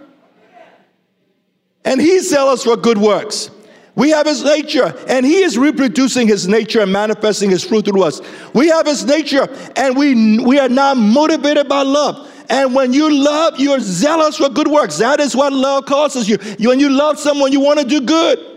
And 1.83 2.01
he's 2.01 2.31
zealous 2.31 2.63
for 2.63 2.77
good 2.77 2.97
works. 2.97 3.51
We 3.95 4.09
have 4.09 4.25
his 4.25 4.43
nature, 4.43 4.93
and 5.07 5.25
he 5.25 5.37
is 5.37 5.57
reproducing 5.57 6.27
his 6.27 6.47
nature 6.47 6.81
and 6.81 6.91
manifesting 6.91 7.49
his 7.49 7.63
fruit 7.63 7.85
through 7.85 8.03
us. 8.03 8.21
We 8.53 8.67
have 8.67 8.85
his 8.85 9.05
nature, 9.05 9.47
and 9.77 9.95
we, 9.95 10.39
we 10.39 10.59
are 10.59 10.67
now 10.67 10.93
motivated 10.93 11.69
by 11.69 11.81
love. 11.83 12.29
And 12.49 12.75
when 12.75 12.93
you 12.93 13.11
love, 13.11 13.59
you're 13.59 13.79
zealous 13.79 14.37
for 14.37 14.49
good 14.49 14.67
works. 14.67 14.97
That 14.97 15.19
is 15.19 15.35
what 15.35 15.53
love 15.53 15.85
causes 15.85 16.27
you. 16.27 16.37
When 16.59 16.79
you 16.79 16.89
love 16.89 17.17
someone, 17.17 17.51
you 17.51 17.61
want 17.61 17.79
to 17.79 17.85
do 17.85 18.01
good. 18.01 18.54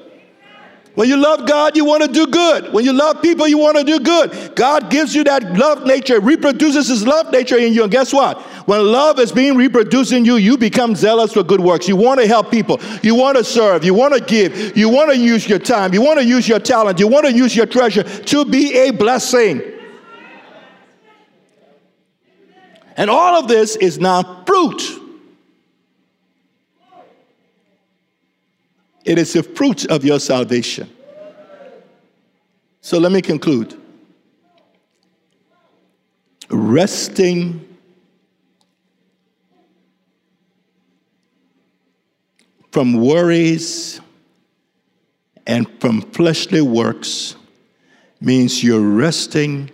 When 0.94 1.08
you 1.08 1.16
love 1.16 1.46
God, 1.46 1.76
you 1.76 1.84
want 1.84 2.02
to 2.02 2.08
do 2.08 2.26
good. 2.26 2.72
When 2.72 2.84
you 2.84 2.92
love 2.92 3.22
people, 3.22 3.46
you 3.46 3.56
want 3.56 3.78
to 3.78 3.84
do 3.84 4.00
good. 4.00 4.56
God 4.56 4.90
gives 4.90 5.14
you 5.14 5.22
that 5.24 5.56
love 5.56 5.86
nature, 5.86 6.18
reproduces 6.18 6.88
his 6.88 7.06
love 7.06 7.30
nature 7.30 7.56
in 7.56 7.72
you. 7.72 7.84
And 7.84 7.92
guess 7.92 8.12
what? 8.12 8.40
When 8.66 8.84
love 8.84 9.20
is 9.20 9.30
being 9.30 9.56
reproduced 9.56 10.12
in 10.12 10.24
you, 10.24 10.36
you 10.36 10.58
become 10.58 10.96
zealous 10.96 11.32
for 11.34 11.44
good 11.44 11.60
works. 11.60 11.86
You 11.86 11.94
want 11.94 12.20
to 12.20 12.26
help 12.26 12.50
people. 12.50 12.80
You 13.02 13.14
want 13.14 13.38
to 13.38 13.44
serve. 13.44 13.84
You 13.84 13.94
want 13.94 14.14
to 14.14 14.20
give. 14.20 14.76
You 14.76 14.88
want 14.88 15.12
to 15.12 15.16
use 15.16 15.48
your 15.48 15.60
time. 15.60 15.94
You 15.94 16.02
want 16.02 16.18
to 16.18 16.24
use 16.24 16.48
your 16.48 16.58
talent. 16.58 16.98
You 16.98 17.06
want 17.06 17.26
to 17.26 17.32
use 17.32 17.54
your 17.54 17.66
treasure 17.66 18.02
to 18.02 18.44
be 18.44 18.76
a 18.76 18.90
blessing. 18.90 19.62
And 22.96 23.08
all 23.08 23.36
of 23.40 23.46
this 23.46 23.76
is 23.76 24.00
now 24.00 24.44
fruit. 24.44 24.82
It 29.08 29.16
is 29.16 29.32
the 29.32 29.42
fruit 29.42 29.86
of 29.86 30.04
your 30.04 30.20
salvation. 30.20 30.86
So 32.82 32.98
let 32.98 33.10
me 33.10 33.22
conclude. 33.22 33.74
Resting 36.50 37.66
from 42.70 43.00
worries 43.00 43.98
and 45.46 45.66
from 45.80 46.02
fleshly 46.02 46.60
works 46.60 47.34
means 48.20 48.62
you're 48.62 48.78
resting 48.78 49.70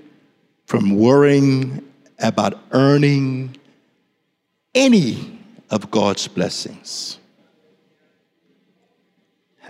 from 0.67 0.97
worrying 0.97 1.85
about 2.21 2.63
earning 2.71 3.57
any 4.77 5.41
of 5.71 5.91
God's 5.91 6.29
blessings. 6.29 7.19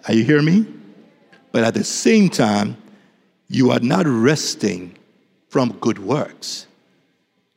Are 0.06 0.14
you 0.14 0.24
hearing 0.24 0.44
me? 0.44 0.66
But 1.52 1.64
at 1.64 1.74
the 1.74 1.84
same 1.84 2.28
time, 2.28 2.76
you 3.48 3.70
are 3.70 3.80
not 3.80 4.06
resting 4.06 4.96
from 5.48 5.72
good 5.80 5.98
works. 5.98 6.66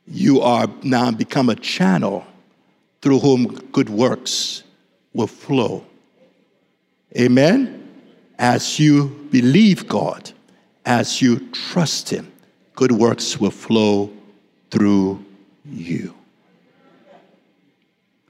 You 0.06 0.40
are 0.40 0.68
now 0.82 1.10
become 1.10 1.50
a 1.50 1.56
channel 1.56 2.24
through 3.02 3.18
whom 3.20 3.46
good 3.72 3.90
works 3.90 4.62
will 5.12 5.26
flow. 5.26 5.84
Amen? 7.16 7.88
As 8.38 8.78
you 8.78 9.08
believe 9.30 9.88
God, 9.88 10.30
as 10.86 11.20
you 11.20 11.48
trust 11.50 12.08
Him, 12.08 12.30
good 12.74 12.92
works 12.92 13.38
will 13.40 13.50
flow 13.50 14.10
through 14.70 15.24
you. 15.64 16.14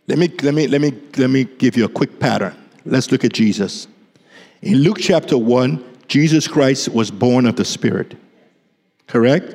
Let 0.07 0.19
me, 0.19 0.29
let 0.43 0.55
me, 0.55 0.67
let 0.67 0.81
me, 0.81 0.93
let 1.19 1.29
me 1.29 1.45
give 1.45 1.77
you 1.77 1.85
a 1.85 1.89
quick 1.89 2.19
pattern. 2.19 2.57
Let's 2.87 3.13
look 3.13 3.25
at 3.25 3.35
Jesus. 3.35 3.87
In 4.63 4.79
Luke 4.79 4.99
chapter 5.01 5.39
1, 5.39 5.85
Jesus 6.09 6.49
Christ 6.49 6.89
was 6.89 7.11
born 7.11 7.47
of 7.47 7.57
the 7.57 7.65
Spirit. 7.65 8.17
Correct? 9.07 9.55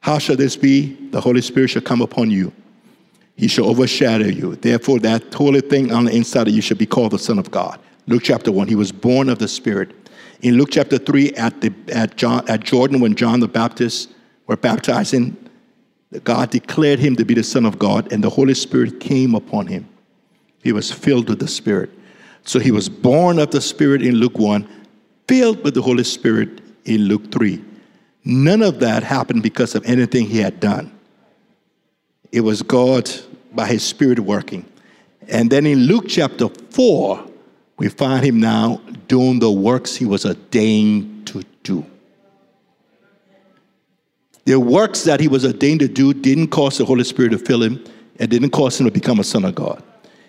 How 0.00 0.18
shall 0.18 0.36
this 0.36 0.56
be? 0.56 0.94
The 1.10 1.20
Holy 1.20 1.42
Spirit 1.42 1.68
shall 1.68 1.82
come 1.82 2.00
upon 2.00 2.30
you. 2.30 2.52
He 3.36 3.48
shall 3.48 3.66
overshadow 3.66 4.26
you. 4.26 4.56
Therefore, 4.56 4.98
that 5.00 5.32
holy 5.34 5.60
thing 5.60 5.92
on 5.92 6.04
the 6.04 6.14
inside 6.14 6.48
of 6.48 6.54
you 6.54 6.62
shall 6.62 6.76
be 6.76 6.86
called 6.86 7.12
the 7.12 7.18
Son 7.18 7.38
of 7.38 7.50
God. 7.50 7.78
Luke 8.06 8.22
chapter 8.24 8.50
1, 8.50 8.68
he 8.68 8.74
was 8.74 8.90
born 8.90 9.28
of 9.28 9.38
the 9.38 9.48
Spirit. 9.48 10.10
In 10.40 10.56
Luke 10.56 10.70
chapter 10.72 10.98
3, 10.98 11.32
at, 11.34 11.60
the, 11.60 11.72
at, 11.92 12.16
John, 12.16 12.48
at 12.48 12.60
Jordan, 12.60 13.00
when 13.00 13.14
John 13.14 13.40
the 13.40 13.48
Baptist 13.48 14.10
were 14.46 14.56
baptizing, 14.56 15.36
God 16.24 16.50
declared 16.50 16.98
him 16.98 17.16
to 17.16 17.24
be 17.24 17.34
the 17.34 17.44
Son 17.44 17.64
of 17.64 17.78
God, 17.78 18.12
and 18.12 18.24
the 18.24 18.30
Holy 18.30 18.54
Spirit 18.54 18.98
came 19.00 19.34
upon 19.34 19.68
him. 19.68 19.88
He 20.62 20.72
was 20.72 20.90
filled 20.90 21.28
with 21.28 21.38
the 21.38 21.48
Spirit. 21.48 21.90
So 22.44 22.58
he 22.58 22.70
was 22.70 22.88
born 22.88 23.38
of 23.38 23.50
the 23.50 23.60
Spirit 23.60 24.02
in 24.02 24.16
Luke 24.16 24.38
1, 24.38 24.68
filled 25.28 25.62
with 25.64 25.74
the 25.74 25.82
Holy 25.82 26.04
Spirit 26.04 26.60
in 26.84 27.02
Luke 27.02 27.30
3. 27.30 27.62
None 28.24 28.62
of 28.62 28.80
that 28.80 29.02
happened 29.02 29.42
because 29.42 29.74
of 29.74 29.84
anything 29.84 30.26
he 30.26 30.38
had 30.38 30.60
done. 30.60 30.92
It 32.30 32.40
was 32.40 32.62
God 32.62 33.10
by 33.52 33.66
his 33.66 33.82
Spirit 33.82 34.18
working. 34.20 34.64
And 35.28 35.50
then 35.50 35.66
in 35.66 35.80
Luke 35.80 36.06
chapter 36.08 36.48
4, 36.48 37.26
we 37.76 37.88
find 37.88 38.24
him 38.24 38.40
now 38.40 38.80
doing 39.08 39.38
the 39.38 39.50
works 39.50 39.96
he 39.96 40.04
was 40.04 40.24
ordained 40.24 41.26
to 41.28 41.42
do. 41.62 41.84
The 44.44 44.58
works 44.58 45.04
that 45.04 45.20
he 45.20 45.28
was 45.28 45.44
ordained 45.44 45.80
to 45.80 45.88
do 45.88 46.12
didn't 46.12 46.48
cause 46.48 46.78
the 46.78 46.84
Holy 46.84 47.04
Spirit 47.04 47.30
to 47.30 47.38
fill 47.38 47.62
him 47.62 47.82
and 48.18 48.30
didn't 48.30 48.50
cause 48.50 48.80
him 48.80 48.86
to 48.86 48.92
become 48.92 49.20
a 49.20 49.24
son 49.24 49.44
of 49.44 49.54
God. 49.54 49.82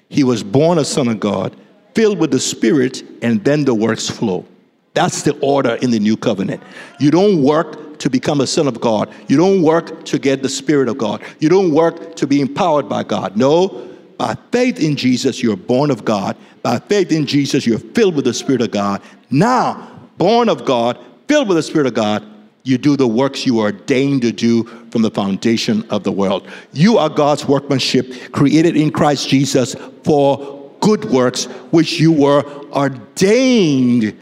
He 0.10 0.24
was 0.24 0.44
born 0.44 0.78
a 0.78 0.86
son 0.86 1.08
of 1.08 1.20
God 1.20 1.56
filled 1.96 2.20
with 2.20 2.32
the 2.32 2.40
Spirit, 2.40 3.04
and 3.22 3.44
then 3.44 3.66
the 3.66 3.74
works 3.74 4.10
flow. 4.10 4.46
That's 4.94 5.24
the 5.24 5.38
order 5.40 5.76
in 5.82 5.92
the 5.92 6.00
new 6.00 6.16
covenant. 6.16 6.62
You 7.00 7.12
don't 7.12 7.42
work 7.42 7.98
to 8.00 8.10
become 8.10 8.42
a 8.42 8.48
son 8.48 8.68
of 8.68 8.80
God. 8.80 9.12
You 9.28 9.38
don't 9.38 9.64
work 9.64 10.06
to 10.06 10.20
get 10.20 10.44
the 10.44 10.50
Spirit 10.50 10.88
of 10.90 10.98
God. 10.98 11.22
You 11.40 11.50
don't 11.50 11.74
work 11.74 12.16
to 12.18 12.28
be 12.28 12.42
empowered 12.42 12.88
by 12.88 13.04
God. 13.04 13.36
No, 13.38 13.90
by 14.18 14.36
faith 14.52 14.80
in 14.80 14.96
Jesus, 14.96 15.42
you're 15.42 15.58
born 15.58 15.90
of 15.90 16.06
God. 16.06 16.38
By 16.62 16.80
faith 16.80 17.12
in 17.12 17.26
Jesus, 17.26 17.66
you're 17.66 17.80
filled 17.80 18.16
with 18.16 18.26
the 18.26 18.34
Spirit 18.34 18.62
of 18.62 18.72
God. 18.72 19.02
Now, 19.32 20.08
born 20.18 20.50
of 20.50 20.66
God, 20.66 21.00
filled 21.28 21.48
with 21.48 21.58
the 21.58 21.64
Spirit 21.64 21.88
of 21.88 21.94
God, 21.94 22.24
you 22.64 22.78
do 22.78 22.96
the 22.96 23.08
works 23.08 23.46
you 23.46 23.60
are 23.60 23.66
ordained 23.66 24.22
to 24.22 24.32
do 24.32 24.64
from 24.92 25.02
the 25.02 25.12
foundation 25.12 25.84
of 25.90 26.04
the 26.04 26.12
world. 26.12 26.48
You 26.72 26.98
are 26.98 27.10
God's 27.10 27.46
workmanship, 27.46 28.32
created 28.32 28.78
in 28.78 28.92
Christ 28.92 29.28
Jesus 29.28 29.76
for 30.04 30.63
good 30.84 31.06
works 31.06 31.46
which 31.72 31.98
you 32.00 32.12
were 32.12 32.44
ordained, 32.72 34.16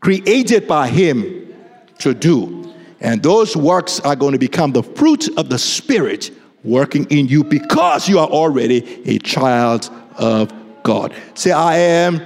created 0.00 0.68
by 0.68 0.86
Him 0.88 1.52
to 1.98 2.14
do. 2.14 2.72
And 3.00 3.20
those 3.20 3.56
works 3.56 3.98
are 4.00 4.14
going 4.14 4.32
to 4.32 4.38
become 4.38 4.72
the 4.72 4.84
fruit 4.84 5.28
of 5.36 5.48
the 5.48 5.58
Spirit 5.58 6.30
working 6.62 7.04
in 7.10 7.26
you 7.26 7.42
because 7.42 8.08
you 8.08 8.20
are 8.20 8.28
already 8.28 9.02
a 9.10 9.18
child 9.18 9.90
of 10.16 10.52
God. 10.84 11.12
Say, 11.34 11.50
I 11.50 11.76
am 11.78 12.22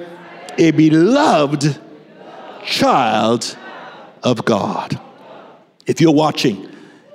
a 0.59 0.71
beloved 0.73 1.81
child 2.63 3.57
of 4.23 4.45
God. 4.45 5.01
If 5.87 5.99
you're 5.99 6.13
watching 6.13 6.69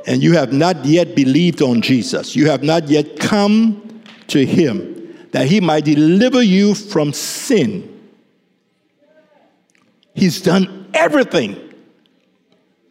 and 0.08 0.24
you 0.24 0.34
have 0.34 0.52
not 0.52 0.84
yet 0.86 1.16
believed 1.16 1.62
on 1.62 1.84
Jesus, 1.84 2.36
you 2.36 2.50
have 2.50 2.64
not 2.64 2.90
yet 2.90 3.20
come 3.20 4.02
to 4.28 4.44
Him 4.44 5.01
that 5.32 5.48
he 5.48 5.60
might 5.62 5.86
deliver 5.86 6.42
you 6.42 6.76
from 6.76 7.14
sin. 7.14 7.88
He's 10.14 10.42
done 10.42 10.90
everything 10.94 11.74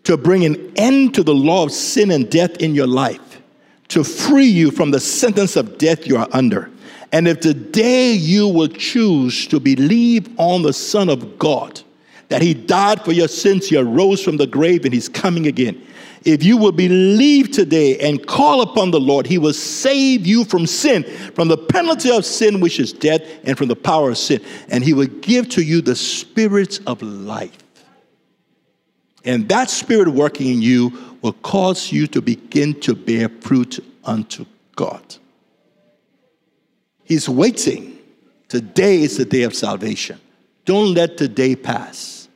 to 0.05 0.17
bring 0.17 0.45
an 0.45 0.73
end 0.77 1.15
to 1.15 1.23
the 1.23 1.35
law 1.35 1.65
of 1.65 1.73
sin 1.73 2.11
and 2.11 2.31
death 2.31 2.57
in 2.57 2.75
your 2.75 2.87
life, 2.87 3.43
to 3.89 4.03
free 4.03 4.47
you 4.47 4.71
from 4.71 4.91
the 4.91 5.01
sentence 5.01 5.57
of 5.57 5.77
death 5.79 6.07
you 6.07 6.17
are 6.17 6.29
under, 6.33 6.71
And 7.13 7.27
if 7.27 7.41
today 7.41 8.13
you 8.13 8.47
will 8.49 8.69
choose 8.69 9.47
to 9.49 9.59
believe 9.59 10.29
on 10.39 10.63
the 10.63 10.73
Son 10.73 11.09
of 11.09 11.39
God, 11.39 11.81
that 12.29 12.43
He 12.43 12.55
died 12.55 13.05
for 13.05 13.13
your 13.13 13.29
sins, 13.29 13.69
He 13.69 13.77
arose 13.77 14.23
from 14.23 14.37
the 14.37 14.47
grave, 14.47 14.85
and 14.85 14.95
He's 14.95 15.09
coming 15.09 15.47
again. 15.47 15.85
If 16.25 16.43
you 16.43 16.59
will 16.59 16.73
believe 16.73 17.51
today 17.51 17.99
and 17.99 18.27
call 18.27 18.61
upon 18.61 18.91
the 18.91 19.01
Lord, 19.01 19.27
He 19.27 19.39
will 19.39 19.55
save 19.55 20.27
you 20.27 20.45
from 20.45 20.67
sin, 20.67 21.05
from 21.35 21.49
the 21.49 21.57
penalty 21.57 22.11
of 22.11 22.27
sin, 22.27 22.61
which 22.61 22.79
is 22.79 22.93
death, 22.93 23.23
and 23.45 23.57
from 23.57 23.69
the 23.69 23.77
power 23.77 24.11
of 24.11 24.19
sin. 24.19 24.43
And 24.69 24.85
He 24.85 24.93
will 24.93 25.07
give 25.07 25.49
to 25.51 25.63
you 25.63 25.81
the 25.81 25.97
spirits 25.97 26.79
of 26.87 27.01
life. 27.01 27.57
And 29.25 29.49
that 29.49 29.71
spirit 29.71 30.09
working 30.09 30.49
in 30.49 30.63
you 30.63 31.17
will 31.23 31.33
cause 31.35 31.93
you 31.93 32.07
to 32.09 32.21
begin 32.21 32.79
to 32.81 32.95
bear 32.95 33.29
fruit 33.29 33.85
unto 34.05 34.45
God. 34.77 35.03
He's 37.05 37.29
waiting. 37.29 37.99
Today 38.49 39.03
is 39.03 39.17
the 39.17 39.25
day 39.25 39.43
of 39.43 39.55
salvation. 39.55 40.21
Don't 40.65 40.95
let 40.95 41.17
the 41.17 41.29
day 41.29 41.57
pass. 41.57 42.29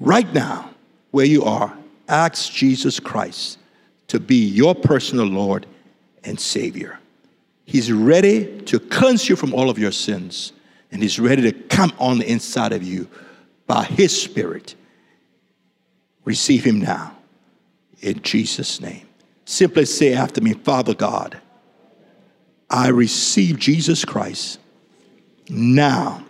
Right 0.00 0.32
now, 0.32 0.70
where 1.10 1.26
you 1.26 1.44
are, 1.44 1.76
ask 2.08 2.52
Jesus 2.52 2.98
Christ 2.98 3.58
to 4.08 4.18
be 4.18 4.36
your 4.36 4.74
personal 4.74 5.26
Lord 5.26 5.66
and 6.24 6.38
Savior. 6.38 6.98
He's 7.64 7.92
ready 7.92 8.62
to 8.62 8.80
cleanse 8.80 9.28
you 9.28 9.36
from 9.36 9.52
all 9.52 9.68
of 9.68 9.78
your 9.78 9.92
sins, 9.92 10.52
and 10.90 11.02
He's 11.02 11.20
ready 11.20 11.42
to 11.42 11.52
come 11.52 11.92
on 11.98 12.18
the 12.18 12.30
inside 12.30 12.72
of 12.72 12.82
you 12.82 13.08
by 13.66 13.84
His 13.84 14.20
Spirit. 14.20 14.74
Receive 16.24 16.64
Him 16.64 16.80
now 16.80 17.16
in 18.00 18.22
Jesus' 18.22 18.80
name. 18.80 19.06
Simply 19.44 19.84
say 19.84 20.14
after 20.14 20.40
me, 20.40 20.54
Father 20.54 20.94
God, 20.94 21.40
I 22.70 22.88
receive 22.88 23.58
Jesus 23.58 24.04
Christ 24.04 24.58
now 25.48 26.24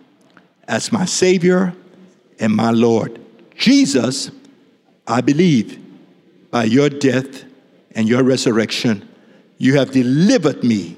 as 0.67 0.91
my 0.91 1.05
Savior 1.05 1.73
and 2.39 2.55
my 2.55 2.71
Lord. 2.71 3.19
Jesus, 3.55 4.31
I 5.09 5.21
believe 5.21 5.83
by 6.51 6.65
your 6.65 6.87
death 6.89 7.43
and 7.95 8.07
your 8.07 8.23
resurrection, 8.23 9.09
you 9.57 9.75
have 9.75 9.91
delivered 9.91 10.63
me 10.63 10.95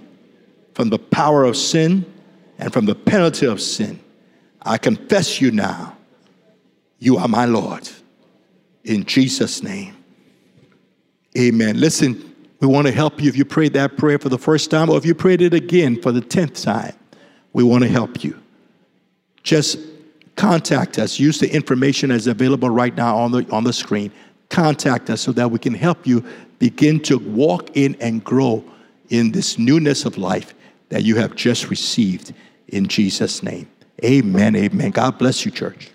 from 0.76 0.90
the 0.90 1.00
power 1.00 1.46
of 1.46 1.56
sin 1.56 2.06
and 2.60 2.72
from 2.72 2.86
the 2.86 2.94
penalty 2.94 3.48
of 3.48 3.62
sin. 3.62 4.00
I 4.62 4.78
confess 4.78 5.42
you 5.42 5.52
now. 5.52 5.98
You 7.00 7.18
are 7.18 7.28
my 7.28 7.46
Lord. 7.46 7.90
In 8.84 9.06
Jesus' 9.06 9.64
name. 9.64 9.96
Amen. 11.38 11.80
Listen, 11.80 12.36
we 12.60 12.68
want 12.68 12.88
to 12.88 12.94
help 12.94 13.22
you 13.22 13.30
if 13.30 13.38
you 13.38 13.46
prayed 13.46 13.74
that 13.74 13.98
prayer 13.98 14.20
for 14.20 14.30
the 14.30 14.38
first 14.38 14.70
time 14.70 14.90
or 14.90 14.98
if 14.98 15.06
you 15.06 15.16
prayed 15.16 15.42
it 15.42 15.54
again 15.54 16.00
for 16.02 16.12
the 16.12 16.22
10th 16.22 16.64
time. 16.64 16.94
We 17.54 17.64
want 17.64 17.84
to 17.84 17.90
help 17.90 18.24
you. 18.24 18.40
Just 19.44 19.80
contact 20.36 20.98
us. 20.98 21.20
Use 21.20 21.40
the 21.40 21.54
information 21.54 22.10
that's 22.10 22.28
available 22.28 22.70
right 22.70 22.96
now 22.96 23.18
on 23.18 23.32
the, 23.32 23.50
on 23.52 23.64
the 23.64 23.74
screen. 23.74 24.12
Contact 24.50 25.10
us 25.10 25.22
so 25.22 25.32
that 25.34 25.50
we 25.50 25.60
can 25.60 25.74
help 25.74 26.06
you 26.06 26.24
begin 26.60 27.00
to 27.02 27.18
walk 27.18 27.76
in 27.76 27.96
and 28.00 28.24
grow 28.24 28.64
in 29.10 29.32
this 29.32 29.58
newness 29.58 30.06
of 30.06 30.18
life 30.18 30.54
that 30.90 31.04
you 31.04 31.16
have 31.16 31.36
just 31.36 31.70
received 31.70 32.34
in 32.68 32.88
Jesus' 32.88 33.44
name. 33.44 33.70
Amen. 34.04 34.56
Amen. 34.56 34.92
God 34.92 35.18
bless 35.18 35.46
you, 35.46 35.52
church. 35.52 35.92